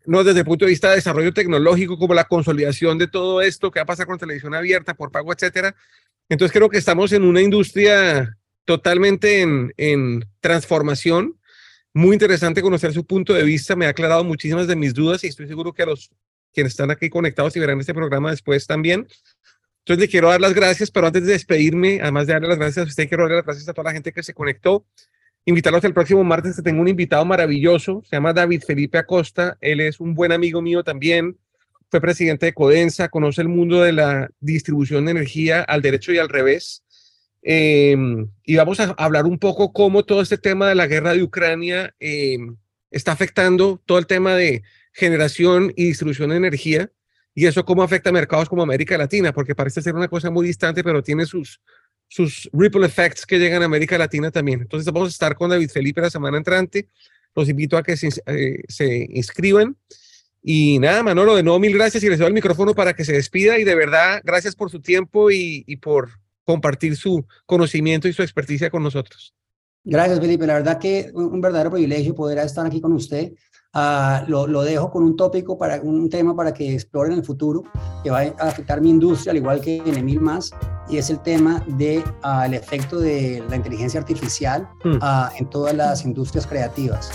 no 0.05 0.23
desde 0.23 0.39
el 0.39 0.45
punto 0.45 0.63
de 0.63 0.71
vista 0.71 0.91
de 0.91 0.97
desarrollo 0.97 1.33
tecnológico, 1.33 1.97
como 1.97 2.13
la 2.13 2.25
consolidación 2.25 2.97
de 2.97 3.07
todo 3.07 3.41
esto 3.41 3.69
que 3.69 3.79
va 3.79 3.83
a 3.83 3.87
pasar 3.87 4.05
con 4.07 4.17
televisión 4.17 4.53
abierta, 4.53 4.93
por 4.93 5.11
pago, 5.11 5.33
etcétera. 5.33 5.75
Entonces 6.29 6.53
creo 6.53 6.69
que 6.69 6.77
estamos 6.77 7.11
en 7.11 7.23
una 7.23 7.41
industria 7.41 8.37
totalmente 8.67 9.41
en, 9.41 9.73
en 9.77 10.25
transformación. 10.41 11.39
Muy 11.93 12.13
interesante 12.13 12.61
conocer 12.61 12.91
su 12.91 13.05
punto 13.05 13.33
de 13.33 13.43
vista. 13.43 13.77
Me 13.77 13.85
ha 13.85 13.89
aclarado 13.89 14.25
muchísimas 14.25 14.67
de 14.67 14.75
mis 14.75 14.93
dudas 14.93 15.23
y 15.23 15.27
estoy 15.27 15.47
seguro 15.47 15.71
que 15.71 15.83
a 15.83 15.85
los 15.85 16.11
quienes 16.53 16.73
están 16.73 16.91
aquí 16.91 17.09
conectados 17.09 17.55
y 17.55 17.61
verán 17.61 17.79
este 17.79 17.93
programa 17.93 18.29
después 18.29 18.67
también. 18.67 19.07
Entonces 19.79 20.01
le 20.01 20.09
quiero 20.09 20.27
dar 20.27 20.41
las 20.41 20.53
gracias, 20.53 20.91
pero 20.91 21.07
antes 21.07 21.25
de 21.25 21.31
despedirme, 21.31 21.99
además 22.01 22.27
de 22.27 22.33
darle 22.33 22.49
las 22.49 22.57
gracias 22.57 22.85
a 22.85 22.89
usted, 22.89 23.07
quiero 23.07 23.23
darle 23.23 23.37
las 23.37 23.45
gracias 23.45 23.69
a 23.69 23.73
toda 23.73 23.85
la 23.85 23.93
gente 23.93 24.11
que 24.11 24.21
se 24.21 24.33
conectó. 24.33 24.85
Invitarlos 25.45 25.85
el 25.85 25.93
próximo 25.93 26.25
martes 26.25 26.57
que 26.57 26.61
tengo 26.61 26.81
un 26.81 26.89
invitado 26.89 27.23
maravilloso, 27.23 28.03
se 28.03 28.17
llama 28.17 28.33
David 28.33 28.63
Felipe 28.67 28.97
Acosta, 28.97 29.57
él 29.61 29.79
es 29.79 30.01
un 30.01 30.13
buen 30.13 30.33
amigo 30.33 30.61
mío 30.61 30.83
también, 30.83 31.37
fue 31.89 32.01
presidente 32.01 32.47
de 32.47 32.53
Codensa, 32.53 33.07
conoce 33.07 33.41
el 33.41 33.47
mundo 33.47 33.81
de 33.81 33.93
la 33.93 34.29
distribución 34.41 35.05
de 35.05 35.11
energía 35.11 35.61
al 35.61 35.81
derecho 35.81 36.11
y 36.11 36.17
al 36.17 36.27
revés. 36.27 36.83
Em, 37.49 38.29
y 38.43 38.57
vamos 38.57 38.77
a 38.81 38.93
hablar 38.97 39.25
un 39.25 39.39
poco 39.39 39.71
cómo 39.71 40.03
todo 40.03 40.21
este 40.21 40.37
tema 40.37 40.67
de 40.67 40.75
la 40.75 40.85
guerra 40.85 41.13
de 41.13 41.23
Ucrania 41.23 41.95
em, 41.97 42.57
está 42.91 43.13
afectando 43.13 43.81
todo 43.85 43.99
el 43.99 44.05
tema 44.05 44.35
de 44.35 44.63
generación 44.91 45.71
y 45.77 45.85
distribución 45.85 46.31
de 46.31 46.35
energía 46.35 46.91
y 47.33 47.45
eso 47.45 47.63
cómo 47.63 47.83
afecta 47.83 48.09
a 48.09 48.11
mercados 48.11 48.49
como 48.49 48.63
América 48.63 48.97
Latina, 48.97 49.31
porque 49.31 49.55
parece 49.55 49.81
ser 49.81 49.95
una 49.95 50.09
cosa 50.09 50.29
muy 50.29 50.45
distante, 50.45 50.83
pero 50.83 51.01
tiene 51.01 51.25
sus, 51.25 51.61
sus 52.09 52.49
ripple 52.51 52.85
effects 52.85 53.25
que 53.25 53.39
llegan 53.39 53.61
a 53.61 53.65
América 53.65 53.97
Latina 53.97 54.29
también. 54.29 54.59
Entonces 54.59 54.91
vamos 54.91 55.07
a 55.07 55.11
estar 55.11 55.33
con 55.33 55.49
David 55.49 55.69
Felipe 55.69 56.01
la 56.01 56.09
semana 56.09 56.37
entrante. 56.37 56.89
Los 57.33 57.47
invito 57.47 57.77
a 57.77 57.83
que 57.83 57.95
se, 57.95 58.09
eh, 58.25 58.61
se 58.67 59.07
inscriban. 59.09 59.77
Y 60.43 60.79
nada, 60.79 61.01
Manolo, 61.01 61.33
de 61.33 61.43
nuevo 61.43 61.59
mil 61.59 61.73
gracias 61.73 62.03
y 62.03 62.09
les 62.09 62.19
doy 62.19 62.27
el 62.27 62.33
micrófono 62.33 62.75
para 62.75 62.93
que 62.93 63.05
se 63.05 63.13
despida 63.13 63.57
y 63.57 63.63
de 63.63 63.75
verdad 63.75 64.21
gracias 64.25 64.53
por 64.53 64.69
su 64.69 64.81
tiempo 64.81 65.31
y, 65.31 65.63
y 65.65 65.77
por 65.77 66.09
compartir 66.47 66.95
su 66.95 67.25
conocimiento 67.45 68.07
y 68.07 68.13
su 68.13 68.21
experticia 68.21 68.69
con 68.69 68.81
nosotros. 68.81 69.35
Gracias, 69.83 70.19
Felipe. 70.19 70.47
La 70.47 70.55
verdad 70.55 70.79
que 70.79 71.11
un 71.13 71.41
verdadero 71.41 71.71
privilegio 71.71 72.15
poder 72.15 72.37
estar 72.39 72.65
aquí 72.65 72.79
con 72.79 72.93
usted. 72.93 73.33
Uh, 73.73 74.27
lo, 74.27 74.47
lo, 74.47 74.63
dejo 74.63 74.89
con 74.89 75.03
un 75.03 75.15
tópico, 75.15 75.57
para 75.57 75.79
un 75.81 76.09
tema 76.09 76.35
para 76.35 76.53
que 76.53 76.73
exploren 76.73 77.11
en 77.11 77.19
el 77.19 77.25
futuro, 77.25 77.63
que 78.03 78.09
va 78.09 78.21
a 78.21 78.47
afectar 78.47 78.81
mi 78.81 78.89
industria, 78.89 79.31
al 79.31 79.37
igual 79.37 79.61
que 79.61 79.77
en 79.85 79.97
Emil 79.97 80.21
más, 80.21 80.51
y 80.89 80.97
es 80.97 81.09
el 81.09 81.19
tema 81.19 81.63
del 81.67 81.77
de, 81.77 82.03
uh, 82.23 82.53
efecto 82.53 82.97
de 82.97 83.43
la 83.49 83.57
inteligencia 83.57 83.99
artificial 83.99 84.67
uh, 84.85 85.37
en 85.37 85.49
todas 85.49 85.75
las 85.75 86.05
industrias 86.05 86.47
creativas. 86.47 87.11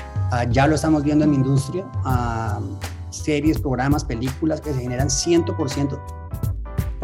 ya 0.51 0.67
lo 0.67 0.77
estamos 0.77 1.03
viendo 1.03 1.25
en 1.25 1.31
mi 1.31 1.37
industria, 1.37 1.85
series, 3.11 3.59
programas, 3.59 4.05
películas 4.05 4.61
que 4.61 4.73
se 4.73 4.81
generan 4.83 5.09
100% 5.09 6.22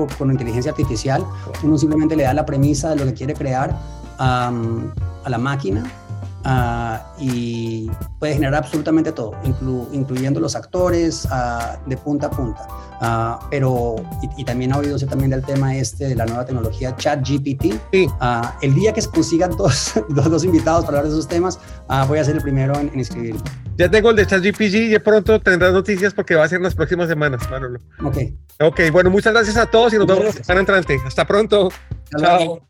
con 0.06 0.30
inteligencia 0.30 0.70
artificial. 0.70 1.24
Uno 1.62 1.76
simplemente 1.76 2.14
le 2.16 2.22
da 2.22 2.34
la 2.34 2.46
premisa 2.46 2.90
de 2.90 2.96
lo 2.96 3.04
que 3.06 3.14
quiere 3.14 3.34
crear 3.34 3.76
a 4.18 4.50
la 5.26 5.38
máquina 5.38 5.84
ah, 6.44 7.14
y 7.18 7.90
puede 8.18 8.34
generar 8.34 8.56
absolutamente 8.56 9.12
todo, 9.12 9.32
incluyendo 9.92 10.40
los 10.40 10.56
actores 10.56 11.26
ah, 11.30 11.78
de 11.86 11.96
punta 11.96 12.26
a 12.26 12.30
punta. 12.30 12.66
Ah, 13.00 13.38
pero, 13.50 13.96
y, 14.36 14.44
también 14.44 14.72
ha 14.72 14.78
oído 14.78 14.98
también 14.98 15.30
del 15.30 15.44
tema 15.44 15.76
este 15.76 16.08
de 16.08 16.16
la 16.16 16.26
nueva 16.26 16.44
tecnología 16.44 16.96
ChatGPT. 16.96 17.74
Sí. 17.92 18.08
el 18.62 18.74
día 18.74 18.92
que 18.92 19.02
se 19.02 19.10
consigan 19.10 19.50
dos, 19.56 19.94
dos, 20.08 20.44
invitados 20.44 20.84
para 20.84 20.98
hablar 20.98 21.12
de 21.12 21.18
esos 21.18 21.28
temas, 21.28 21.58
voy 22.08 22.18
a 22.18 22.24
ser 22.24 22.36
el 22.36 22.42
primero 22.42 22.78
en, 22.78 22.88
en 22.88 22.98
inscribirme. 22.98 23.40
Ya 23.76 23.88
tengo 23.88 24.10
el 24.10 24.16
de 24.16 24.26
ChatGPT 24.26 24.60
y 24.60 24.88
de 24.88 25.00
pronto 25.00 25.40
tendrás 25.40 25.72
noticias 25.72 26.12
porque 26.12 26.34
va 26.34 26.44
a 26.44 26.48
ser 26.48 26.56
en 26.56 26.64
las 26.64 26.74
próximas 26.74 27.08
semanas, 27.08 27.48
Manolo. 27.48 27.78
Ok. 28.04 28.16
Ok, 28.60 28.80
bueno, 28.90 29.08
muchas 29.08 29.32
gracias 29.32 29.56
a 29.56 29.66
todos 29.66 29.94
y 29.94 29.98
nos 29.98 30.06
vemos 30.08 30.24
la 30.24 30.32
semana 30.32 30.60
entrante. 30.60 30.98
Hasta 31.06 31.24
pronto. 31.24 31.70
Chao. 32.18 32.60